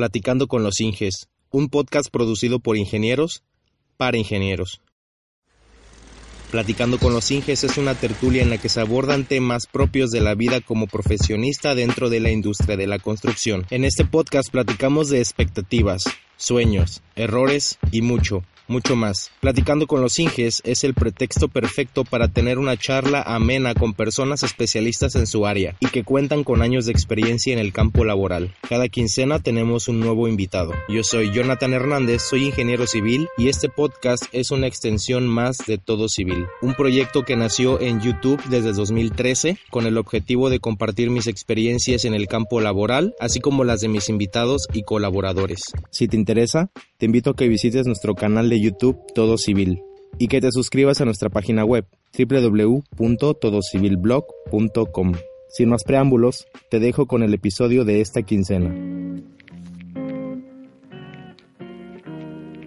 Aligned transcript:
Platicando 0.00 0.46
con 0.46 0.62
los 0.62 0.80
Inges, 0.80 1.28
un 1.50 1.68
podcast 1.68 2.10
producido 2.10 2.58
por 2.58 2.78
ingenieros 2.78 3.42
para 3.98 4.16
ingenieros. 4.16 4.80
Platicando 6.50 6.98
con 6.98 7.12
los 7.12 7.30
Inges 7.30 7.64
es 7.64 7.76
una 7.76 7.94
tertulia 7.94 8.40
en 8.40 8.48
la 8.48 8.56
que 8.56 8.70
se 8.70 8.80
abordan 8.80 9.26
temas 9.26 9.66
propios 9.66 10.10
de 10.10 10.22
la 10.22 10.34
vida 10.34 10.62
como 10.62 10.86
profesionista 10.86 11.74
dentro 11.74 12.08
de 12.08 12.20
la 12.20 12.30
industria 12.30 12.78
de 12.78 12.86
la 12.86 12.98
construcción. 12.98 13.66
En 13.68 13.84
este 13.84 14.06
podcast 14.06 14.48
platicamos 14.50 15.10
de 15.10 15.18
expectativas, 15.18 16.04
sueños, 16.38 17.02
errores 17.14 17.78
y 17.92 18.00
mucho, 18.00 18.42
mucho 18.70 18.96
más. 18.96 19.30
Platicando 19.40 19.86
con 19.86 20.00
los 20.00 20.18
Inges 20.18 20.62
es 20.64 20.84
el 20.84 20.94
pretexto 20.94 21.48
perfecto 21.48 22.04
para 22.04 22.28
tener 22.28 22.58
una 22.58 22.76
charla 22.76 23.22
amena 23.22 23.74
con 23.74 23.92
personas 23.92 24.42
especialistas 24.42 25.16
en 25.16 25.26
su 25.26 25.46
área 25.46 25.76
y 25.80 25.86
que 25.88 26.04
cuentan 26.04 26.44
con 26.44 26.62
años 26.62 26.86
de 26.86 26.92
experiencia 26.92 27.52
en 27.52 27.58
el 27.58 27.72
campo 27.72 28.04
laboral. 28.04 28.54
Cada 28.68 28.88
quincena 28.88 29.40
tenemos 29.40 29.88
un 29.88 30.00
nuevo 30.00 30.28
invitado. 30.28 30.72
Yo 30.88 31.02
soy 31.02 31.32
Jonathan 31.32 31.72
Hernández, 31.72 32.22
soy 32.22 32.46
ingeniero 32.46 32.86
civil 32.86 33.28
y 33.36 33.48
este 33.48 33.68
podcast 33.68 34.24
es 34.32 34.50
una 34.50 34.66
extensión 34.66 35.26
más 35.26 35.58
de 35.66 35.78
Todo 35.78 36.08
Civil, 36.08 36.46
un 36.62 36.74
proyecto 36.74 37.24
que 37.24 37.36
nació 37.36 37.80
en 37.80 38.00
YouTube 38.00 38.42
desde 38.48 38.72
2013 38.72 39.58
con 39.70 39.86
el 39.86 39.98
objetivo 39.98 40.48
de 40.48 40.60
compartir 40.60 41.10
mis 41.10 41.26
experiencias 41.26 42.04
en 42.04 42.14
el 42.14 42.28
campo 42.28 42.60
laboral, 42.60 43.14
así 43.18 43.40
como 43.40 43.64
las 43.64 43.80
de 43.80 43.88
mis 43.88 44.08
invitados 44.08 44.68
y 44.72 44.82
colaboradores. 44.82 45.72
Si 45.90 46.06
te 46.06 46.16
interesa, 46.16 46.70
te 46.98 47.06
invito 47.06 47.30
a 47.30 47.36
que 47.36 47.48
visites 47.48 47.86
nuestro 47.86 48.14
canal 48.14 48.48
de 48.48 48.59
YouTube 48.62 48.98
Todo 49.14 49.38
Civil 49.38 49.80
y 50.18 50.26
que 50.28 50.40
te 50.40 50.50
suscribas 50.50 51.00
a 51.00 51.04
nuestra 51.04 51.28
página 51.28 51.64
web 51.64 51.86
www.todocivilblog.com. 52.18 55.12
Sin 55.48 55.68
más 55.68 55.84
preámbulos, 55.84 56.46
te 56.70 56.78
dejo 56.78 57.06
con 57.06 57.22
el 57.22 57.34
episodio 57.34 57.84
de 57.84 58.00
esta 58.00 58.22
quincena. 58.22 58.74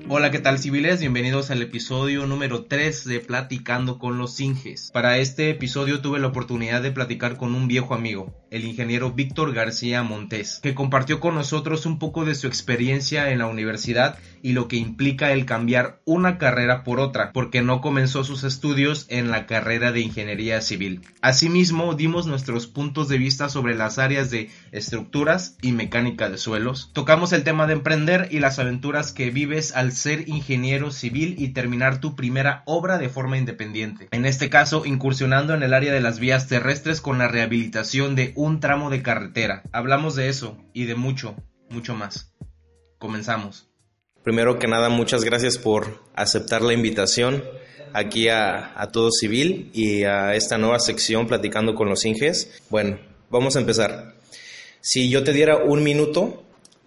Hola, 0.09 0.31
¿qué 0.31 0.39
tal 0.39 0.59
civiles? 0.59 0.99
Bienvenidos 0.99 1.50
al 1.50 1.61
episodio 1.61 2.28
número 2.28 2.66
3 2.66 3.05
de 3.05 3.22
Platicando 3.22 4.00
con 4.00 4.17
los 4.17 4.38
Inges. 4.41 4.91
Para 4.91 5.17
este 5.17 5.50
episodio 5.50 6.02
tuve 6.02 6.19
la 6.19 6.28
oportunidad 6.28 6.81
de 6.81 6.91
platicar 6.91 7.38
con 7.38 7.55
un 7.55 7.69
viejo 7.69 7.94
amigo, 7.94 8.36
el 8.52 8.66
ingeniero 8.66 9.13
Víctor 9.13 9.53
García 9.53 10.03
Montés, 10.03 10.59
que 10.61 10.75
compartió 10.75 11.22
con 11.22 11.36
nosotros 11.36 11.86
un 11.86 12.00
poco 12.00 12.25
de 12.25 12.36
su 12.36 12.47
experiencia 12.47 13.31
en 13.31 13.39
la 13.39 13.47
universidad 13.47 14.17
y 14.41 14.52
lo 14.52 14.67
que 14.67 14.75
implica 14.75 15.31
el 15.31 15.45
cambiar 15.45 16.02
una 16.03 16.38
carrera 16.38 16.83
por 16.83 17.00
otra, 17.00 17.31
porque 17.31 17.61
no 17.61 17.80
comenzó 17.80 18.25
sus 18.25 18.44
estudios 18.44 19.06
en 19.08 19.31
la 19.31 19.45
carrera 19.45 19.94
de 19.94 20.02
ingeniería 20.02 20.59
civil. 20.59 21.02
Asimismo, 21.22 21.94
dimos 21.94 22.28
nuestros 22.28 22.67
puntos 22.67 23.08
de 23.08 23.17
vista 23.17 23.47
sobre 23.47 23.73
las 23.73 24.00
áreas 24.00 24.30
de 24.30 24.50
estructuras 24.73 25.58
y 25.61 25.72
mecánica 25.72 26.30
de 26.30 26.38
suelos. 26.38 26.91
Tocamos 26.91 27.31
el 27.31 27.45
tema 27.45 27.67
de 27.67 27.73
emprender 27.73 28.28
y 28.31 28.39
las 28.39 28.59
aventuras 28.59 29.13
que 29.13 29.31
vives 29.31 29.72
al 29.73 29.92
ser 29.94 30.27
ingeniero 30.27 30.91
civil 30.91 31.36
y 31.38 31.49
terminar 31.49 31.99
tu 31.99 32.16
primera 32.16 32.63
obra 32.66 32.97
de 32.97 33.09
forma 33.09 33.38
independiente. 33.38 34.08
En 34.11 34.25
este 34.25 34.50
caso, 34.50 34.85
incursionando 34.85 35.53
en 35.53 35.63
el 35.63 35.73
área 35.73 35.94
de 35.94 36.02
las 36.02 36.19
vías 36.19 36.47
terrestres 36.47 37.02
con 37.02 37.17
la 37.17 37.27
rehabilitación 37.27 38.16
de 38.16 38.33
un 38.35 38.59
tramo 38.59 38.89
de 38.89 39.02
carretera. 39.02 39.63
Hablamos 39.72 40.16
de 40.16 40.30
eso 40.30 40.58
y 40.73 40.85
de 40.85 40.95
mucho, 40.95 41.35
mucho 41.69 41.95
más. 41.95 42.33
Comenzamos. 42.97 43.67
Primero 44.23 44.58
que 44.58 44.67
nada, 44.67 44.89
muchas 44.89 45.23
gracias 45.23 45.58
por 45.58 46.02
aceptar 46.16 46.61
la 46.61 46.73
invitación 46.73 47.44
aquí 47.94 48.30
a, 48.30 48.89
Todo 48.91 49.11
Civil 49.11 49.69
y 49.73 50.03
a 50.03 50.33
esta 50.35 50.57
nueva 50.57 50.80
sección 50.80 51.28
Platicando 51.28 51.75
con 51.75 51.89
los 51.89 52.05
Inges. 52.05 52.61
Bueno, 52.69 53.00
vamos 53.30 53.55
a 53.55 53.59
empezar. 53.59 54.16
Si 54.81 55.09
yo 55.09 55.23
te 55.23 55.33
diera 55.33 55.57
un 55.57 55.83
minuto 55.83 56.44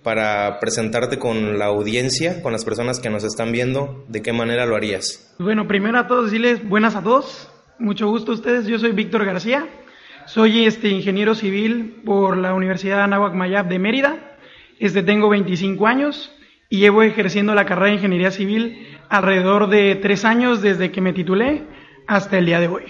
para 0.06 0.60
presentarte 0.60 1.18
con 1.18 1.58
la 1.58 1.64
audiencia, 1.64 2.40
con 2.40 2.52
las 2.52 2.64
personas 2.64 3.00
que 3.00 3.10
nos 3.10 3.24
están 3.24 3.50
viendo, 3.50 4.04
¿de 4.06 4.22
qué 4.22 4.32
manera 4.32 4.64
lo 4.64 4.76
harías? 4.76 5.34
Bueno, 5.40 5.66
primero 5.66 5.98
a 5.98 6.06
todos 6.06 6.26
decirles 6.26 6.62
buenas 6.68 6.94
a 6.94 7.02
todos. 7.02 7.50
Mucho 7.80 8.06
gusto 8.06 8.31
a 8.31 8.36
ustedes. 8.36 8.69
Yo 8.69 8.78
soy 8.78 8.92
Víctor 8.92 9.25
García. 9.25 9.66
Soy 10.26 10.64
este 10.64 10.91
ingeniero 10.91 11.34
civil 11.34 12.03
por 12.04 12.36
la 12.36 12.54
Universidad 12.54 13.03
Anáhuac 13.03 13.34
Mayab 13.34 13.66
de 13.66 13.81
Mérida. 13.81 14.36
Este 14.78 15.03
tengo 15.03 15.28
25 15.28 15.84
años 15.88 16.31
y 16.70 16.78
llevo 16.78 17.02
ejerciendo 17.02 17.56
la 17.56 17.66
carrera 17.66 17.88
de 17.88 17.94
ingeniería 17.94 18.31
civil 18.31 18.86
alrededor 19.08 19.69
de 19.69 19.97
tres 19.97 20.25
años 20.25 20.62
desde 20.62 20.92
que 20.92 21.00
me 21.00 21.14
titulé 21.14 21.64
hasta 22.06 22.38
el 22.38 22.47
día 22.47 22.60
de 22.60 22.69
hoy. 22.69 22.84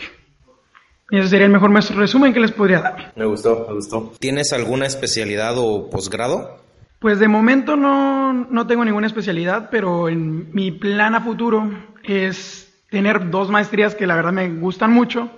Y 1.11 1.17
ese 1.17 1.29
sería 1.29 1.47
el 1.47 1.53
mejor 1.53 1.73
resumen 1.73 2.35
que 2.35 2.41
les 2.41 2.53
podría 2.53 2.81
dar. 2.81 3.13
Me 3.17 3.25
gustó, 3.25 3.65
me 3.67 3.75
gustó. 3.75 4.13
¿Tienes 4.19 4.53
alguna 4.53 4.85
especialidad 4.85 5.55
o 5.57 5.89
posgrado? 5.89 6.66
Pues 6.99 7.19
de 7.19 7.29
momento 7.29 7.77
no, 7.77 8.33
no 8.33 8.67
tengo 8.67 8.85
ninguna 8.85 9.07
especialidad, 9.07 9.69
pero 9.71 10.09
en 10.09 10.53
mi 10.53 10.73
plan 10.73 11.15
a 11.15 11.21
futuro 11.21 11.71
es 12.03 12.75
tener 12.91 13.31
dos 13.31 13.51
maestrías 13.51 13.95
que 13.95 14.07
la 14.07 14.17
verdad 14.17 14.33
me 14.33 14.49
gustan 14.49 14.93
mucho 14.93 15.31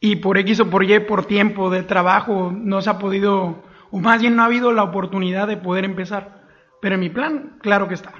y 0.00 0.16
por 0.16 0.38
X 0.38 0.60
o 0.60 0.70
por 0.70 0.84
Y, 0.84 1.00
por 1.00 1.26
tiempo 1.26 1.70
de 1.70 1.82
trabajo, 1.82 2.52
no 2.54 2.82
se 2.82 2.90
ha 2.90 2.98
podido, 2.98 3.64
o 3.90 3.98
más 3.98 4.20
bien 4.20 4.36
no 4.36 4.42
ha 4.42 4.46
habido 4.46 4.72
la 4.72 4.82
oportunidad 4.82 5.48
de 5.48 5.56
poder 5.56 5.84
empezar. 5.84 6.42
Pero 6.82 6.96
en 6.96 7.00
mi 7.00 7.08
plan, 7.08 7.56
claro 7.62 7.88
que 7.88 7.94
está. 7.94 8.12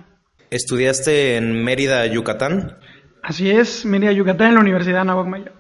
¿Estudiaste 0.51 1.37
en 1.37 1.63
Mérida, 1.65 2.07
Yucatán? 2.07 2.79
Así 3.23 3.51
es, 3.51 3.85
Mérida, 3.85 4.13
Yucatán, 4.13 4.49
en 4.49 4.55
la 4.55 4.61
Universidad 4.61 5.03
Anáhuac 5.03 5.27
Mayab. 5.27 5.53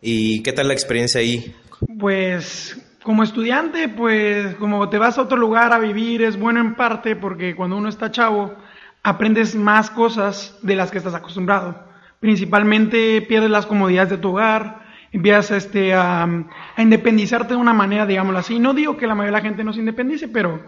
¿Y 0.00 0.42
qué 0.42 0.52
tal 0.52 0.68
la 0.68 0.74
experiencia 0.74 1.20
ahí? 1.20 1.54
Pues 1.98 2.80
como 3.02 3.22
estudiante, 3.22 3.88
pues 3.88 4.54
como 4.56 4.88
te 4.88 4.98
vas 4.98 5.18
a 5.18 5.22
otro 5.22 5.36
lugar 5.36 5.72
a 5.72 5.78
vivir 5.78 6.22
es 6.22 6.38
bueno 6.38 6.60
en 6.60 6.74
parte 6.74 7.16
porque 7.16 7.54
cuando 7.54 7.76
uno 7.76 7.88
está 7.88 8.10
chavo 8.10 8.54
aprendes 9.02 9.54
más 9.54 9.90
cosas 9.90 10.58
de 10.62 10.76
las 10.76 10.90
que 10.90 10.98
estás 10.98 11.14
acostumbrado. 11.14 11.84
Principalmente 12.20 13.22
pierdes 13.22 13.50
las 13.50 13.66
comodidades 13.66 14.10
de 14.10 14.18
tu 14.18 14.30
hogar, 14.30 14.82
empiezas 15.12 15.50
este, 15.52 15.94
a, 15.94 16.24
a 16.24 16.82
independizarte 16.82 17.54
de 17.54 17.60
una 17.60 17.72
manera, 17.72 18.06
digámoslo 18.06 18.40
así. 18.40 18.58
No 18.58 18.74
digo 18.74 18.96
que 18.96 19.06
la 19.06 19.14
mayoría 19.14 19.36
de 19.36 19.42
la 19.42 19.48
gente 19.48 19.64
no 19.64 19.72
se 19.72 19.80
independice, 19.80 20.28
pero 20.28 20.60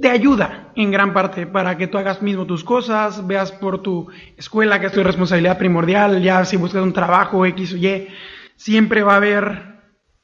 te 0.00 0.10
ayuda 0.10 0.72
en 0.74 0.90
gran 0.90 1.12
parte 1.12 1.46
para 1.46 1.76
que 1.76 1.86
tú 1.86 1.98
hagas 1.98 2.22
mismo 2.22 2.46
tus 2.46 2.64
cosas, 2.64 3.26
veas 3.26 3.52
por 3.52 3.82
tu 3.82 4.08
escuela 4.36 4.80
que 4.80 4.86
es 4.86 4.92
tu 4.92 5.02
responsabilidad 5.02 5.58
primordial, 5.58 6.22
ya 6.22 6.44
si 6.44 6.56
buscas 6.56 6.82
un 6.82 6.92
trabajo 6.92 7.44
X 7.46 7.74
o 7.74 7.76
Y, 7.76 8.08
siempre 8.56 9.02
va 9.02 9.14
a 9.14 9.16
haber, 9.16 9.69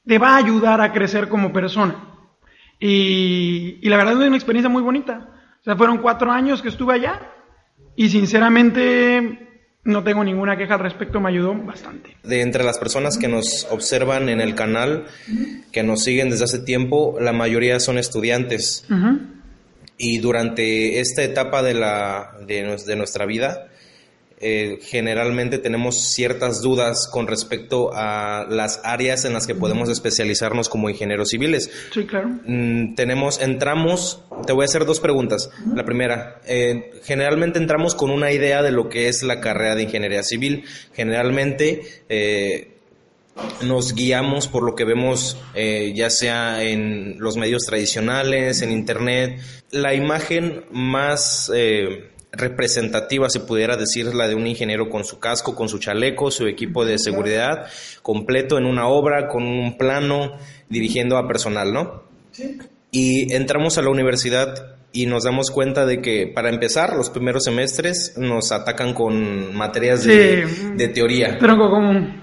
te 0.07 0.19
va 0.19 0.35
a 0.35 0.37
ayudar 0.37 0.81
a 0.81 0.93
crecer 0.93 1.29
como 1.29 1.53
persona. 1.53 1.97
Y, 2.79 3.79
y 3.83 3.89
la 3.89 3.97
verdad 3.97 4.21
es 4.21 4.29
una 4.29 4.37
experiencia 4.37 4.69
muy 4.69 4.83
bonita. 4.83 5.29
O 5.61 5.65
sea, 5.65 5.77
fueron 5.77 5.99
cuatro 5.99 6.31
años 6.31 6.63
que 6.63 6.69
estuve 6.69 6.95
allá 6.95 7.21
y 7.97 8.09
sinceramente 8.09 9.47
no 9.85 10.03
tengo 10.03 10.25
ninguna 10.25 10.57
queja 10.57 10.75
al 10.75 10.81
respecto, 10.81 11.21
me 11.21 11.31
ayudó 11.31 11.55
bastante. 11.55 12.17
De 12.25 12.43
entre 12.43 12.65
las 12.65 12.79
personas 12.79 13.17
que 13.17 13.29
nos 13.29 13.67
observan 13.71 14.29
en 14.29 14.41
el 14.41 14.55
canal, 14.55 15.07
que 15.73 15.83
nos 15.83 16.03
siguen 16.03 16.29
desde 16.29 16.45
hace 16.45 16.59
tiempo, 16.59 17.17
la 17.21 17.33
mayoría 17.33 17.79
son 17.81 17.97
estudiantes. 17.97 18.85
Uh 18.91 18.95
-huh. 18.95 19.21
Y 19.97 20.19
durante 20.19 21.01
esta 21.01 21.23
etapa 21.23 21.63
de, 21.63 21.75
la, 21.75 22.33
de, 22.47 22.77
de 22.85 22.97
nuestra 22.97 23.27
vida, 23.27 23.69
eh, 24.39 24.79
generalmente 24.83 25.59
tenemos 25.59 26.13
ciertas 26.13 26.61
dudas 26.61 27.09
con 27.11 27.27
respecto 27.27 27.91
a 27.95 28.47
las 28.49 28.81
áreas 28.85 29.25
en 29.25 29.33
las 29.33 29.47
que 29.47 29.55
podemos 29.55 29.89
especializarnos 29.89 30.69
como 30.69 30.91
ingenieros 30.91 31.31
civiles. 31.31 31.71
Sí, 31.93 32.05
claro. 32.05 32.29
Mm, 32.47 32.95
tenemos, 32.95 33.41
entramos, 33.41 34.23
te 34.47 34.53
voy 34.53 34.63
a 34.63 34.67
hacer 34.67 34.85
dos 34.85 35.01
preguntas. 35.01 35.51
Uh 35.65 35.71
-huh. 35.71 35.77
La 35.77 35.85
primera, 35.85 36.41
eh, 36.47 36.93
generalmente 37.05 37.59
entramos 37.59 37.95
con 37.95 38.11
una 38.11 38.31
idea 38.33 38.63
de 38.63 38.73
lo 38.73 38.89
que 38.89 39.09
es 39.09 39.23
la 39.23 39.41
carrera 39.41 39.75
de 39.75 39.85
ingeniería 39.85 40.23
civil. 40.23 40.65
Generalmente, 40.93 41.83
eh, 42.09 42.77
nos 43.63 43.95
guiamos 43.95 44.49
por 44.49 44.63
lo 44.63 44.75
que 44.75 44.85
vemos 44.85 45.37
eh, 45.55 45.93
ya 45.95 46.11
sea 46.11 46.63
en 46.63 47.17
los 47.19 47.37
medios 47.37 47.65
tradicionales, 47.65 48.63
en 48.63 48.73
internet. 48.73 49.41
La 49.71 49.95
imagen 49.95 50.65
más 50.71 51.51
eh, 51.55 52.11
representativa, 52.37 53.29
se 53.31 53.41
pudiera 53.41 53.77
decir, 53.77 54.15
la 54.15 54.29
de 54.29 54.35
un 54.35 54.47
ingeniero 54.47 54.89
con 54.89 55.05
su 55.05 55.19
casco, 55.19 55.55
con 55.55 55.69
su 55.69 55.79
chaleco, 55.79 56.31
su 56.31 56.47
equipo 56.47 56.85
de 56.85 56.99
seguridad, 56.99 57.67
completo 58.03 58.59
en 58.59 58.67
una 58.67 58.89
obra, 58.89 59.29
con 59.29 59.45
un 59.45 59.77
plano, 59.77 60.37
dirigiendo 60.69 61.17
a 61.17 61.27
personal, 61.27 61.73
¿no? 61.73 62.03
Sí. 62.33 62.59
Y 62.91 63.35
entramos 63.35 63.79
a 63.79 63.83
la 63.83 63.91
universidad 63.91 64.77
y 64.93 65.07
nos 65.07 65.25
damos 65.25 65.51
cuenta 65.51 65.85
de 65.85 66.01
que 66.01 66.27
para 66.27 66.49
empezar 66.49 66.97
los 66.97 67.11
primeros 67.11 67.45
semestres 67.45 68.15
nos 68.17 68.53
atacan 68.53 68.95
con 68.95 69.55
materias 69.55 70.05
de, 70.05 70.47
de 70.75 70.89
teoría. 70.89 71.37
Tronco 71.39 71.69
común. 71.69 72.23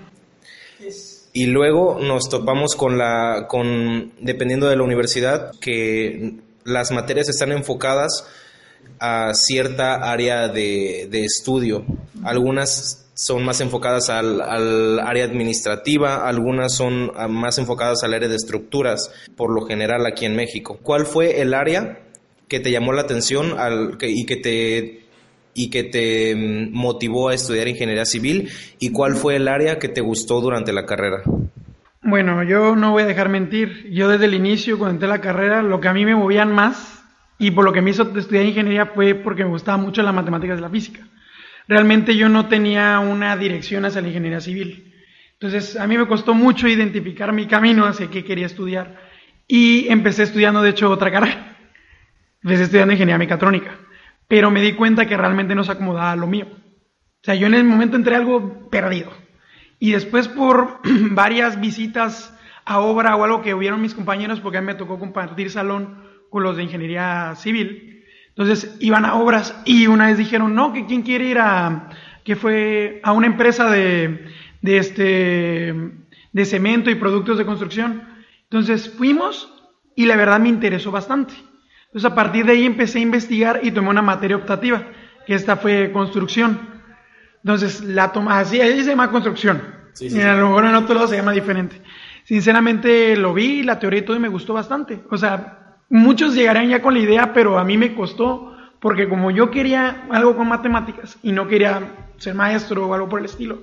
Y 1.33 1.47
luego 1.47 1.99
nos 1.99 2.29
topamos 2.29 2.75
con 2.75 2.97
la, 2.97 3.47
con, 3.47 4.13
dependiendo 4.19 4.67
de 4.67 4.75
la 4.75 4.83
universidad, 4.83 5.51
que 5.59 6.35
las 6.63 6.91
materias 6.91 7.27
están 7.29 7.51
enfocadas 7.51 8.25
a 8.99 9.33
cierta 9.33 10.11
área 10.11 10.47
de, 10.47 11.07
de 11.09 11.25
estudio. 11.25 11.85
Algunas 12.23 13.09
son 13.13 13.43
más 13.43 13.61
enfocadas 13.61 14.09
al, 14.09 14.41
al, 14.41 14.99
área 14.99 15.25
administrativa, 15.25 16.27
algunas 16.27 16.73
son 16.73 17.11
más 17.29 17.57
enfocadas 17.57 18.03
al 18.03 18.13
área 18.13 18.29
de 18.29 18.35
estructuras, 18.35 19.11
por 19.35 19.53
lo 19.53 19.65
general 19.65 20.05
aquí 20.05 20.25
en 20.25 20.35
México. 20.35 20.79
¿Cuál 20.81 21.05
fue 21.05 21.41
el 21.41 21.53
área 21.53 21.99
que 22.47 22.59
te 22.59 22.71
llamó 22.71 22.93
la 22.93 23.01
atención 23.01 23.59
al, 23.59 23.97
y 24.01 24.25
que 24.25 24.35
te 24.37 24.99
y 25.55 25.69
que 25.69 25.83
te 25.83 26.35
mm, 26.35 26.71
motivó 26.71 27.29
a 27.29 27.33
estudiar 27.35 27.67
ingeniería 27.67 28.05
civil 28.05 28.49
y 28.79 28.91
cuál 28.91 29.15
fue 29.15 29.35
el 29.35 29.47
área 29.47 29.77
que 29.77 29.89
te 29.89 30.01
gustó 30.01 30.41
durante 30.41 30.73
la 30.73 30.85
carrera. 30.85 31.21
Bueno, 32.01 32.43
yo 32.43 32.75
no 32.75 32.91
voy 32.91 33.03
a 33.03 33.05
dejar 33.05 33.29
mentir. 33.29 33.89
Yo 33.91 34.09
desde 34.09 34.25
el 34.25 34.33
inicio, 34.33 34.77
cuando 34.77 34.95
entré 34.95 35.07
la 35.07 35.21
carrera, 35.21 35.61
lo 35.61 35.79
que 35.79 35.87
a 35.87 35.93
mí 35.93 36.05
me 36.05 36.15
movían 36.15 36.51
más 36.53 37.02
y 37.37 37.51
por 37.51 37.65
lo 37.65 37.73
que 37.73 37.81
me 37.81 37.91
hizo 37.91 38.03
estudiar 38.17 38.45
ingeniería 38.45 38.87
fue 38.87 39.15
porque 39.15 39.43
me 39.43 39.49
gustaba 39.49 39.77
mucho 39.77 40.01
las 40.03 40.13
matemáticas 40.13 40.57
de 40.57 40.61
la 40.61 40.69
física. 40.69 41.07
Realmente 41.67 42.15
yo 42.15 42.29
no 42.29 42.47
tenía 42.47 42.99
una 42.99 43.35
dirección 43.37 43.85
hacia 43.85 44.01
la 44.01 44.07
ingeniería 44.07 44.41
civil. 44.41 44.93
Entonces, 45.33 45.77
a 45.77 45.87
mí 45.87 45.97
me 45.97 46.07
costó 46.07 46.33
mucho 46.33 46.67
identificar 46.67 47.33
mi 47.33 47.47
camino 47.47 47.85
hacia 47.85 48.09
qué 48.09 48.23
quería 48.23 48.45
estudiar. 48.45 48.97
Y 49.47 49.87
empecé 49.89 50.23
estudiando, 50.23 50.61
de 50.61 50.69
hecho, 50.69 50.89
otra 50.89 51.11
carrera. 51.11 51.57
Empecé 52.43 52.63
estudiando 52.63 52.93
ingeniería 52.93 53.17
mecatrónica. 53.17 53.77
Pero 54.27 54.51
me 54.51 54.61
di 54.61 54.73
cuenta 54.73 55.05
que 55.05 55.17
realmente 55.17 55.55
no 55.55 55.63
se 55.63 55.71
acomodaba 55.71 56.11
a 56.11 56.15
lo 56.15 56.27
mío. 56.27 56.47
O 56.49 57.25
sea, 57.25 57.35
yo 57.35 57.47
en 57.47 57.55
el 57.55 57.63
momento 57.63 57.95
entré 57.95 58.15
algo 58.15 58.69
perdido. 58.69 59.11
Y 59.79 59.91
después 59.91 60.27
por 60.27 60.79
varias 61.11 61.59
visitas 61.59 62.37
a 62.65 62.79
obra 62.79 63.15
o 63.15 63.23
algo 63.23 63.41
que 63.41 63.53
hubieron 63.53 63.81
mis 63.81 63.93
compañeros, 63.93 64.39
porque 64.39 64.57
a 64.57 64.61
mí 64.61 64.67
me 64.67 64.75
tocó 64.75 64.99
compartir 64.99 65.49
salón 65.49 66.02
de 66.41 66.63
ingeniería 66.63 67.35
civil. 67.35 68.03
Entonces 68.29 68.75
iban 68.79 69.05
a 69.05 69.15
obras 69.15 69.55
y 69.65 69.87
una 69.87 70.07
vez 70.07 70.17
dijeron, 70.17 70.55
no, 70.55 70.73
que 70.73 70.85
quién 70.85 71.03
quiere 71.03 71.25
ir 71.25 71.37
a, 71.39 71.89
que 72.23 72.35
fue 72.35 72.99
a 73.03 73.11
una 73.11 73.27
empresa 73.27 73.69
de, 73.69 74.25
de 74.61 74.77
este, 74.77 75.75
de 76.31 76.45
cemento 76.45 76.89
y 76.89 76.95
productos 76.95 77.37
de 77.37 77.45
construcción. 77.45 78.03
Entonces 78.43 78.89
fuimos 78.89 79.53
y 79.95 80.05
la 80.05 80.15
verdad 80.15 80.39
me 80.39 80.49
interesó 80.49 80.91
bastante. 80.91 81.33
Entonces 81.85 82.11
a 82.11 82.15
partir 82.15 82.45
de 82.45 82.53
ahí 82.53 82.65
empecé 82.65 82.97
a 82.97 83.03
investigar 83.03 83.59
y 83.61 83.71
tomé 83.71 83.89
una 83.89 84.01
materia 84.01 84.35
optativa, 84.35 84.87
que 85.27 85.35
esta 85.35 85.57
fue 85.57 85.91
construcción. 85.91 86.73
Entonces, 87.43 87.81
la 87.81 88.11
toma, 88.13 88.39
así, 88.39 88.61
ahí 88.61 88.81
se 88.83 88.91
llama 88.91 89.11
construcción. 89.11 89.61
Y 89.99 90.19
a 90.21 90.33
lo 90.33 90.47
mejor 90.47 90.65
en 90.65 90.75
otro 90.75 90.95
lado 90.95 91.07
se 91.07 91.17
llama 91.17 91.33
diferente. 91.33 91.81
Sinceramente 92.23 93.17
lo 93.17 93.33
vi, 93.33 93.63
la 93.63 93.79
teoría 93.79 93.99
y 93.99 94.03
todo, 94.03 94.15
y 94.15 94.21
me 94.21 94.29
gustó 94.29 94.53
bastante. 94.53 95.03
O 95.11 95.17
sea, 95.17 95.62
muchos 95.93 96.33
llegarían 96.33 96.69
ya 96.69 96.81
con 96.81 96.95
la 96.95 96.99
idea, 96.99 97.33
pero 97.33 97.59
a 97.59 97.63
mí 97.63 97.77
me 97.77 97.93
costó, 97.93 98.57
porque 98.79 99.07
como 99.07 99.29
yo 99.29 99.51
quería 99.51 100.05
algo 100.09 100.35
con 100.35 100.47
matemáticas 100.47 101.19
y 101.21 101.31
no 101.31 101.47
quería 101.47 101.81
ser 102.17 102.33
maestro 102.33 102.87
o 102.87 102.93
algo 102.95 103.07
por 103.07 103.19
el 103.19 103.25
estilo, 103.25 103.59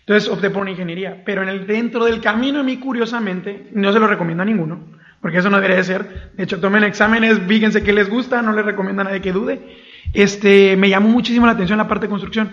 entonces 0.00 0.30
opté 0.30 0.48
por 0.48 0.62
una 0.62 0.70
ingeniería. 0.70 1.22
Pero 1.26 1.42
en 1.42 1.50
el 1.50 1.66
dentro 1.66 2.06
del 2.06 2.22
camino, 2.22 2.60
a 2.60 2.62
mí 2.62 2.78
curiosamente, 2.78 3.68
no 3.72 3.92
se 3.92 3.98
lo 3.98 4.06
recomiendo 4.06 4.42
a 4.42 4.46
ninguno, 4.46 4.80
porque 5.20 5.38
eso 5.38 5.50
no 5.50 5.56
debería 5.56 5.76
de 5.76 5.84
ser. 5.84 6.32
De 6.34 6.44
hecho, 6.44 6.60
tomen 6.60 6.82
exámenes, 6.82 7.40
fíjense 7.46 7.82
qué 7.82 7.92
les 7.92 8.08
gusta, 8.08 8.40
no 8.40 8.52
les 8.52 8.64
recomiendo 8.64 9.02
a 9.02 9.04
nadie 9.04 9.20
que 9.20 9.32
dude. 9.32 9.60
Este, 10.14 10.76
me 10.78 10.88
llamó 10.88 11.10
muchísimo 11.10 11.44
la 11.44 11.52
atención 11.52 11.76
la 11.76 11.88
parte 11.88 12.06
de 12.06 12.10
construcción. 12.10 12.52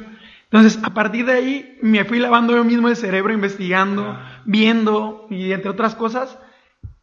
Entonces, 0.52 0.82
a 0.84 0.94
partir 0.94 1.26
de 1.26 1.32
ahí, 1.32 1.78
me 1.82 2.04
fui 2.04 2.20
lavando 2.20 2.54
yo 2.54 2.66
mismo 2.66 2.90
el 2.90 2.98
cerebro, 2.98 3.32
investigando, 3.32 4.20
viendo 4.44 5.28
y 5.30 5.54
entre 5.54 5.70
otras 5.70 5.96
cosas, 5.96 6.38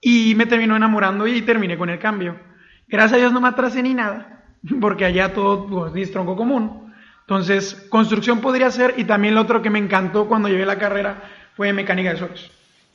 y 0.00 0.34
me 0.34 0.46
terminó 0.46 0.76
enamorando 0.76 1.26
y 1.26 1.42
terminé 1.42 1.76
con 1.76 1.90
el 1.90 1.98
cambio. 1.98 2.38
Gracias 2.88 3.14
a 3.14 3.18
Dios 3.18 3.32
no 3.32 3.40
me 3.40 3.48
atrasé 3.48 3.82
ni 3.82 3.94
nada, 3.94 4.44
porque 4.80 5.04
allá 5.04 5.32
todo 5.32 5.66
pues, 5.66 5.92
es 5.96 6.12
tronco 6.12 6.36
común. 6.36 6.92
Entonces, 7.20 7.74
construcción 7.88 8.40
podría 8.40 8.70
ser, 8.70 8.94
y 8.96 9.04
también 9.04 9.34
lo 9.34 9.42
otro 9.42 9.62
que 9.62 9.70
me 9.70 9.78
encantó 9.78 10.26
cuando 10.26 10.48
llegué 10.48 10.64
a 10.64 10.66
la 10.66 10.78
carrera 10.78 11.22
fue 11.56 11.72
mecánica 11.72 12.10
de 12.10 12.18
suelos. 12.18 12.50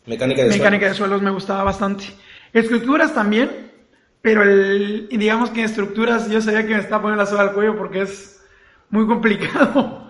Mecánica 0.06 0.44
de 0.44 0.50
mecánica 0.50 0.88
de 0.88 0.94
suelos 0.94 1.22
me 1.22 1.32
gustaba 1.32 1.64
bastante. 1.64 2.06
Estructuras 2.52 3.14
también, 3.14 3.72
pero 4.22 4.44
el, 4.44 5.08
digamos 5.10 5.52
que 5.52 5.62
en 5.62 5.66
estructuras 5.66 6.30
yo 6.30 6.42
sabía 6.42 6.68
que 6.68 6.74
me 6.74 6.80
estaba 6.80 7.04
poniendo 7.04 7.24
la 7.24 7.30
soga 7.30 7.44
al 7.44 7.54
cuello 7.54 7.78
porque 7.78 8.02
es 8.02 8.44
muy 8.90 9.08
complicado 9.08 10.05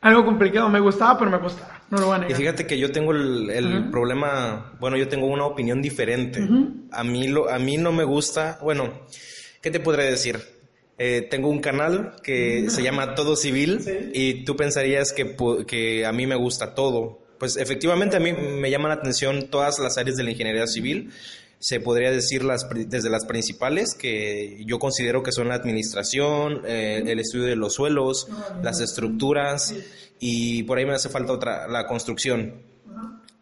algo 0.00 0.24
complicado. 0.24 0.68
Me 0.68 0.80
gustaba, 0.80 1.18
pero 1.18 1.30
me 1.30 1.40
costaba. 1.40 1.80
No 1.90 1.98
lo 1.98 2.08
van 2.08 2.20
a 2.20 2.24
negar. 2.24 2.32
Y 2.32 2.42
fíjate 2.42 2.66
que 2.66 2.78
yo 2.78 2.92
tengo 2.92 3.12
el, 3.12 3.88
problema, 3.90 4.74
bueno, 4.78 4.96
yo 4.96 5.08
tengo 5.08 5.26
una 5.26 5.46
opinión 5.46 5.80
diferente. 5.80 6.46
A 6.92 7.04
mí 7.04 7.28
lo, 7.28 7.50
a 7.50 7.58
mí 7.58 7.76
no 7.76 7.92
me 7.92 8.04
gusta, 8.04 8.58
bueno, 8.62 9.02
¿qué 9.62 9.70
te 9.70 9.80
podré 9.80 10.04
decir? 10.04 10.38
Eh, 10.98 11.26
tengo 11.30 11.48
un 11.48 11.60
canal 11.60 12.16
que 12.22 12.68
se 12.70 12.82
llama 12.82 13.14
Todo 13.14 13.36
Civil 13.36 14.10
y 14.12 14.44
tú 14.44 14.56
pensarías 14.56 15.12
que, 15.12 15.36
que 15.66 16.04
a 16.04 16.12
mí 16.12 16.26
me 16.26 16.34
gusta 16.34 16.74
todo. 16.74 17.26
Pues 17.38 17.56
efectivamente 17.56 18.16
a 18.16 18.20
mí 18.20 18.32
me 18.32 18.70
llaman 18.70 18.88
la 18.88 18.96
atención 18.96 19.48
todas 19.48 19.78
las 19.78 19.96
áreas 19.96 20.16
de 20.16 20.24
la 20.24 20.32
ingeniería 20.32 20.66
civil 20.66 21.12
se 21.58 21.80
podría 21.80 22.10
decir 22.10 22.44
las, 22.44 22.68
desde 22.70 23.10
las 23.10 23.24
principales, 23.26 23.94
que 23.94 24.62
yo 24.64 24.78
considero 24.78 25.22
que 25.22 25.32
son 25.32 25.48
la 25.48 25.54
administración, 25.54 26.62
eh, 26.64 27.02
el 27.06 27.18
estudio 27.18 27.46
de 27.46 27.56
los 27.56 27.74
suelos, 27.74 28.28
las 28.62 28.80
estructuras 28.80 29.74
y 30.20 30.62
por 30.64 30.78
ahí 30.78 30.86
me 30.86 30.94
hace 30.94 31.08
falta 31.08 31.32
otra, 31.32 31.66
la 31.68 31.86
construcción. 31.86 32.62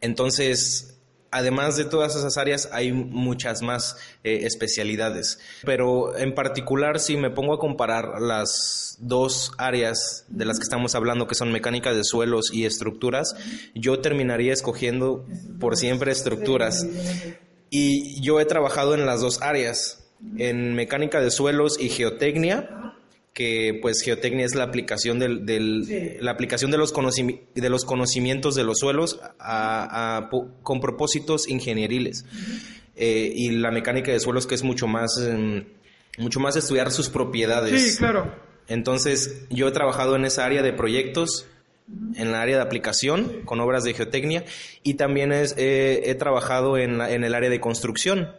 Entonces, 0.01 0.97
además 1.31 1.77
de 1.77 1.85
todas 1.85 2.17
esas 2.17 2.39
áreas, 2.39 2.71
hay 2.73 2.93
muchas 2.93 3.61
más 3.61 3.97
eh, 4.25 4.41
especialidades. 4.45 5.39
Pero 5.65 6.17
en 6.17 6.35
particular, 6.35 7.01
si 7.01 7.17
me 7.19 7.31
pongo 7.31 7.55
a 7.55 7.59
comparar 7.59 8.21
las 8.21 8.97
dos 8.99 9.53
áreas 9.59 10.25
de 10.29 10.47
las 10.47 10.59
que 10.59 10.65
estamos 10.65 10.95
hablando, 10.95 11.27
que 11.27 11.35
son 11.35 11.53
mecánica 11.53 11.93
de 11.93 12.05
suelos 12.05 12.51
y 12.53 12.65
estructuras, 12.65 13.37
yo 13.75 14.01
terminaría 14.01 14.55
escogiendo 14.55 15.27
por 15.61 15.77
siempre 15.77 16.13
estructuras 16.13 16.87
y 17.71 18.21
yo 18.21 18.41
he 18.41 18.45
trabajado 18.45 18.95
en 18.95 19.07
las 19.07 19.21
dos 19.21 19.43
áreas, 19.43 20.07
en 20.39 20.75
mecánica 20.75 21.21
de 21.21 21.31
suelos 21.31 21.79
y 21.81 21.89
geotecnia, 21.89 22.95
que 23.33 23.79
pues 23.83 24.01
geotecnia 24.01 24.47
es 24.47 24.55
la 24.55 24.65
aplicación 24.65 25.19
del, 25.19 26.19
la 26.21 26.31
aplicación 26.31 26.71
de 26.71 26.79
los, 26.79 26.95
de 26.95 27.71
los 27.71 27.85
conocimientos 27.85 28.55
de 28.55 28.65
los 28.65 28.79
suelos 28.79 29.21
con 30.63 30.81
propósitos 30.81 31.49
ingenieriles. 31.49 32.25
Eh, 32.99 33.31
y 33.37 33.51
la 33.51 33.71
mecánica 33.71 34.11
de 34.11 34.21
suelos 34.21 34.47
que 34.47 34.55
es 34.55 34.63
mucho 34.63 34.87
más, 34.87 35.19
em, 35.21 35.67
mucho 36.17 36.41
más 36.41 36.57
estudiar 36.57 36.91
sus 36.91 37.11
propiedades. 37.11 37.93
Sí, 37.93 37.99
claro. 37.99 38.33
Entonces, 38.69 39.45
yo 39.51 39.69
he 39.69 39.73
trabajado 39.73 40.17
en 40.17 40.25
esa 40.25 40.47
área 40.47 40.63
de 40.63 40.73
proyectos 40.73 41.47
en 42.17 42.33
la 42.33 42.43
área 42.43 42.57
de 42.57 42.63
aplicación 42.63 43.43
con 43.45 43.61
obras 43.61 43.85
de 43.85 43.95
geotecnia 43.95 44.45
y 44.83 44.95
también 44.95 45.33
es, 45.33 45.55
he 45.57 46.15
trabajado 46.17 46.79
en, 46.79 47.01
en, 47.01 47.23
el 47.23 47.35
área 47.35 47.49
de 47.49 47.61
construcción. 47.61 48.33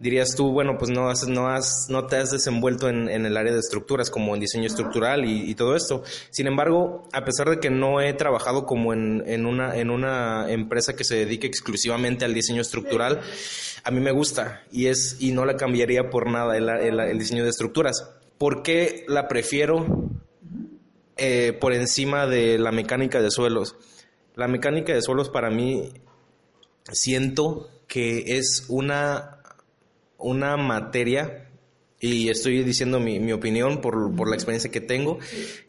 Dirías 0.00 0.34
tú, 0.34 0.52
bueno, 0.52 0.78
pues 0.78 0.90
no, 0.90 1.10
has, 1.10 1.28
no, 1.28 1.48
has, 1.48 1.88
no 1.90 2.06
te 2.06 2.16
has 2.16 2.30
desenvuelto 2.30 2.88
en, 2.88 3.08
en, 3.08 3.26
el 3.26 3.36
área 3.36 3.52
de 3.52 3.58
estructuras 3.58 4.10
como 4.10 4.34
en 4.34 4.40
diseño 4.40 4.66
estructural 4.66 5.24
y, 5.26 5.50
y, 5.50 5.54
todo 5.54 5.76
esto. 5.76 6.04
Sin 6.30 6.46
embargo, 6.46 7.06
a 7.12 7.24
pesar 7.24 7.50
de 7.50 7.60
que 7.60 7.68
no 7.68 8.00
he 8.00 8.12
trabajado 8.14 8.64
como 8.64 8.94
en, 8.94 9.22
en, 9.26 9.44
una, 9.44 9.76
en 9.76 9.90
una 9.90 10.50
empresa 10.50 10.94
que 10.94 11.04
se 11.04 11.16
dedique 11.16 11.46
exclusivamente 11.46 12.24
al 12.24 12.32
diseño 12.32 12.62
estructural, 12.62 13.20
a 13.84 13.90
mí 13.90 14.00
me 14.00 14.12
gusta 14.12 14.62
y, 14.72 14.86
es, 14.86 15.16
y 15.20 15.32
no 15.32 15.44
la 15.44 15.56
cambiaría 15.56 16.08
por 16.08 16.30
nada 16.30 16.56
el, 16.56 16.68
el, 16.68 17.00
el 17.00 17.18
diseño 17.18 17.44
de 17.44 17.50
estructuras. 17.50 18.08
¿Por 18.38 18.62
qué 18.62 19.04
la 19.08 19.28
prefiero? 19.28 20.10
Eh, 21.18 21.54
por 21.58 21.72
encima 21.72 22.26
de 22.26 22.58
la 22.58 22.72
mecánica 22.72 23.22
de 23.22 23.30
suelos. 23.30 23.74
La 24.34 24.48
mecánica 24.48 24.92
de 24.92 25.00
suelos 25.00 25.30
para 25.30 25.48
mí 25.48 25.94
siento 26.92 27.70
que 27.88 28.36
es 28.36 28.66
una, 28.68 29.38
una 30.18 30.58
materia, 30.58 31.48
y 32.00 32.28
estoy 32.28 32.62
diciendo 32.64 33.00
mi, 33.00 33.32
opinión 33.32 33.80
por, 33.80 34.14
por, 34.14 34.28
la 34.28 34.34
experiencia 34.34 34.70
que 34.70 34.82
tengo, 34.82 35.18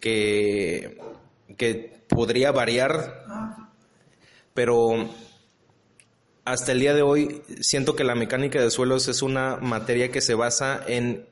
que, 0.01 0.99
que 1.55 1.97
podría 2.09 2.51
variar, 2.51 3.23
pero 4.53 5.09
hasta 6.43 6.73
el 6.73 6.81
día 6.81 6.93
de 6.93 7.03
hoy 7.03 7.41
siento 7.61 7.95
que 7.95 8.03
la 8.03 8.15
mecánica 8.15 8.61
de 8.61 8.69
suelos 8.69 9.07
es 9.07 9.21
una 9.21 9.55
materia 9.57 10.11
que 10.11 10.19
se 10.19 10.33
basa 10.33 10.83
en 10.87 11.25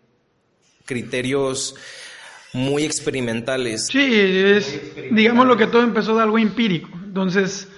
criterios 0.86 1.76
muy 2.56 2.84
experimentales. 2.84 3.88
Sí, 3.88 4.10
es, 4.14 4.96
digamos 5.12 5.46
lo 5.46 5.58
que 5.58 5.68
todo 5.68 5.84
empezó 5.84 6.16
de 6.16 6.24
algo 6.24 6.40
empírico. 6.40 6.90
Entonces, 7.04 7.70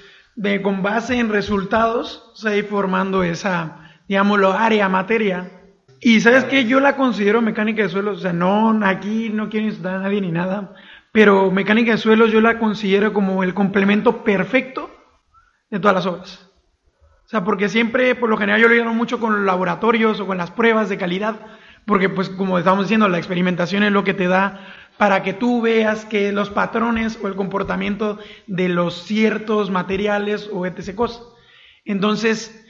con 0.61 0.83
base 0.83 1.17
en 1.17 1.29
resultados, 1.29 2.31
se 2.35 2.61
va 2.61 2.67
formando 2.67 3.23
esa, 3.23 3.91
digámoslo, 4.07 4.53
área, 4.53 4.87
materia. 4.87 5.51
Y 5.99 6.21
sabes 6.21 6.43
que 6.43 6.65
yo 6.65 6.79
la 6.79 6.95
considero 6.95 7.41
mecánica 7.41 7.81
de 7.81 7.89
suelos, 7.89 8.19
o 8.19 8.21
sea, 8.21 8.33
no, 8.33 8.79
aquí 8.85 9.29
no 9.29 9.49
quiero 9.49 9.65
insultar 9.65 9.95
a 9.95 9.99
nadie 9.99 10.21
ni 10.21 10.31
nada, 10.31 10.75
pero 11.11 11.49
mecánica 11.49 11.93
de 11.93 11.97
suelos 11.97 12.31
yo 12.31 12.39
la 12.39 12.59
considero 12.59 13.13
como 13.13 13.43
el 13.43 13.55
complemento 13.55 14.23
perfecto 14.23 14.91
de 15.71 15.79
todas 15.79 15.95
las 15.95 16.05
obras. 16.05 16.51
O 17.25 17.29
sea, 17.29 17.43
porque 17.43 17.67
siempre, 17.67 18.13
por 18.13 18.29
lo 18.29 18.37
general, 18.37 18.61
yo 18.61 18.67
lo 18.67 18.75
llamo 18.75 18.93
mucho 18.93 19.19
con 19.19 19.35
los 19.35 19.45
laboratorios 19.45 20.19
o 20.19 20.27
con 20.27 20.37
las 20.37 20.51
pruebas 20.51 20.87
de 20.87 20.97
calidad, 20.97 21.35
porque 21.87 22.09
pues 22.09 22.29
como 22.29 22.59
estamos 22.59 22.85
diciendo, 22.85 23.07
la 23.07 23.17
experimentación 23.17 23.81
es 23.81 23.93
lo 23.93 24.03
que 24.03 24.13
te 24.13 24.27
da 24.27 24.59
para 24.97 25.23
que 25.23 25.33
tú 25.33 25.61
veas 25.61 26.03
que 26.03 26.33
los 26.33 26.49
patrones 26.49 27.17
o 27.23 27.27
el 27.27 27.35
comportamiento 27.35 28.19
de 28.45 28.67
los 28.67 29.03
ciertos 29.03 29.71
materiales 29.71 30.49
o 30.51 30.65
etc. 30.65 30.93
cosas. 30.95 31.23
Entonces, 31.85 32.65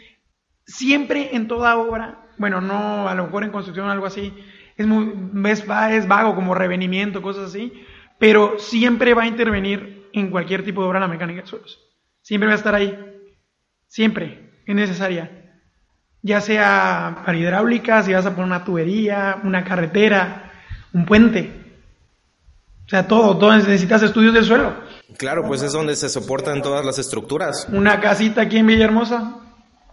siempre 0.66 1.36
en 1.36 1.48
toda 1.48 1.78
obra, 1.78 2.28
bueno, 2.38 2.62
no 2.62 3.10
a 3.10 3.16
lo 3.16 3.26
mejor 3.26 3.44
en 3.44 3.52
construcción 3.52 3.88
o 3.88 3.92
algo 3.92 4.06
así, 4.06 4.32
es, 4.76 4.86
muy, 4.86 5.12
es, 5.50 5.66
es 5.92 6.08
vago 6.08 6.36
como 6.36 6.54
revenimiento, 6.54 7.24
cosas 7.24 7.50
así, 7.50 7.74
pero 8.20 8.60
siempre 8.60 9.16
va 9.16 9.24
a 9.24 9.28
intervenir 9.28 10.10
en 10.14 10.30
cualquier 10.30 10.64
tipo 10.64 10.84
de 10.84 10.90
obra 10.90 11.00
la 11.00 11.08
mecánica 11.08 11.42
de 11.42 11.48
suelos. 11.48 11.80
Siempre 12.22 12.48
va 12.48 12.54
a 12.54 12.58
estar 12.58 12.76
ahí. 12.76 12.96
Siempre. 13.88 14.62
Es 14.68 14.76
necesaria. 14.76 15.37
Ya 16.22 16.42
sea 16.42 17.22
para 17.26 17.38
hidráulica, 17.38 18.04
si 18.04 18.14
vas 18.14 18.26
a 18.26 18.32
poner 18.32 18.46
una 18.46 18.64
tubería, 18.66 19.38
una 19.44 19.64
carretera, 19.64 20.52
un 20.94 21.06
puente. 21.06 21.68
O 22.86 22.90
sea, 22.90 23.08
todo, 23.08 23.38
todo 23.38 23.56
necesitas 23.56 24.02
estudios 24.02 24.34
del 24.34 24.46
suelo. 24.46 24.74
Claro, 25.18 25.44
pues 25.46 25.62
es 25.62 25.74
donde 25.74 25.96
se 25.96 26.10
soportan 26.10 26.62
todas 26.62 26.86
las 26.86 26.98
estructuras. 27.00 27.68
Una 27.72 28.00
casita 28.00 28.42
aquí 28.42 28.58
en 28.58 28.68
Villahermosa, 28.68 29.40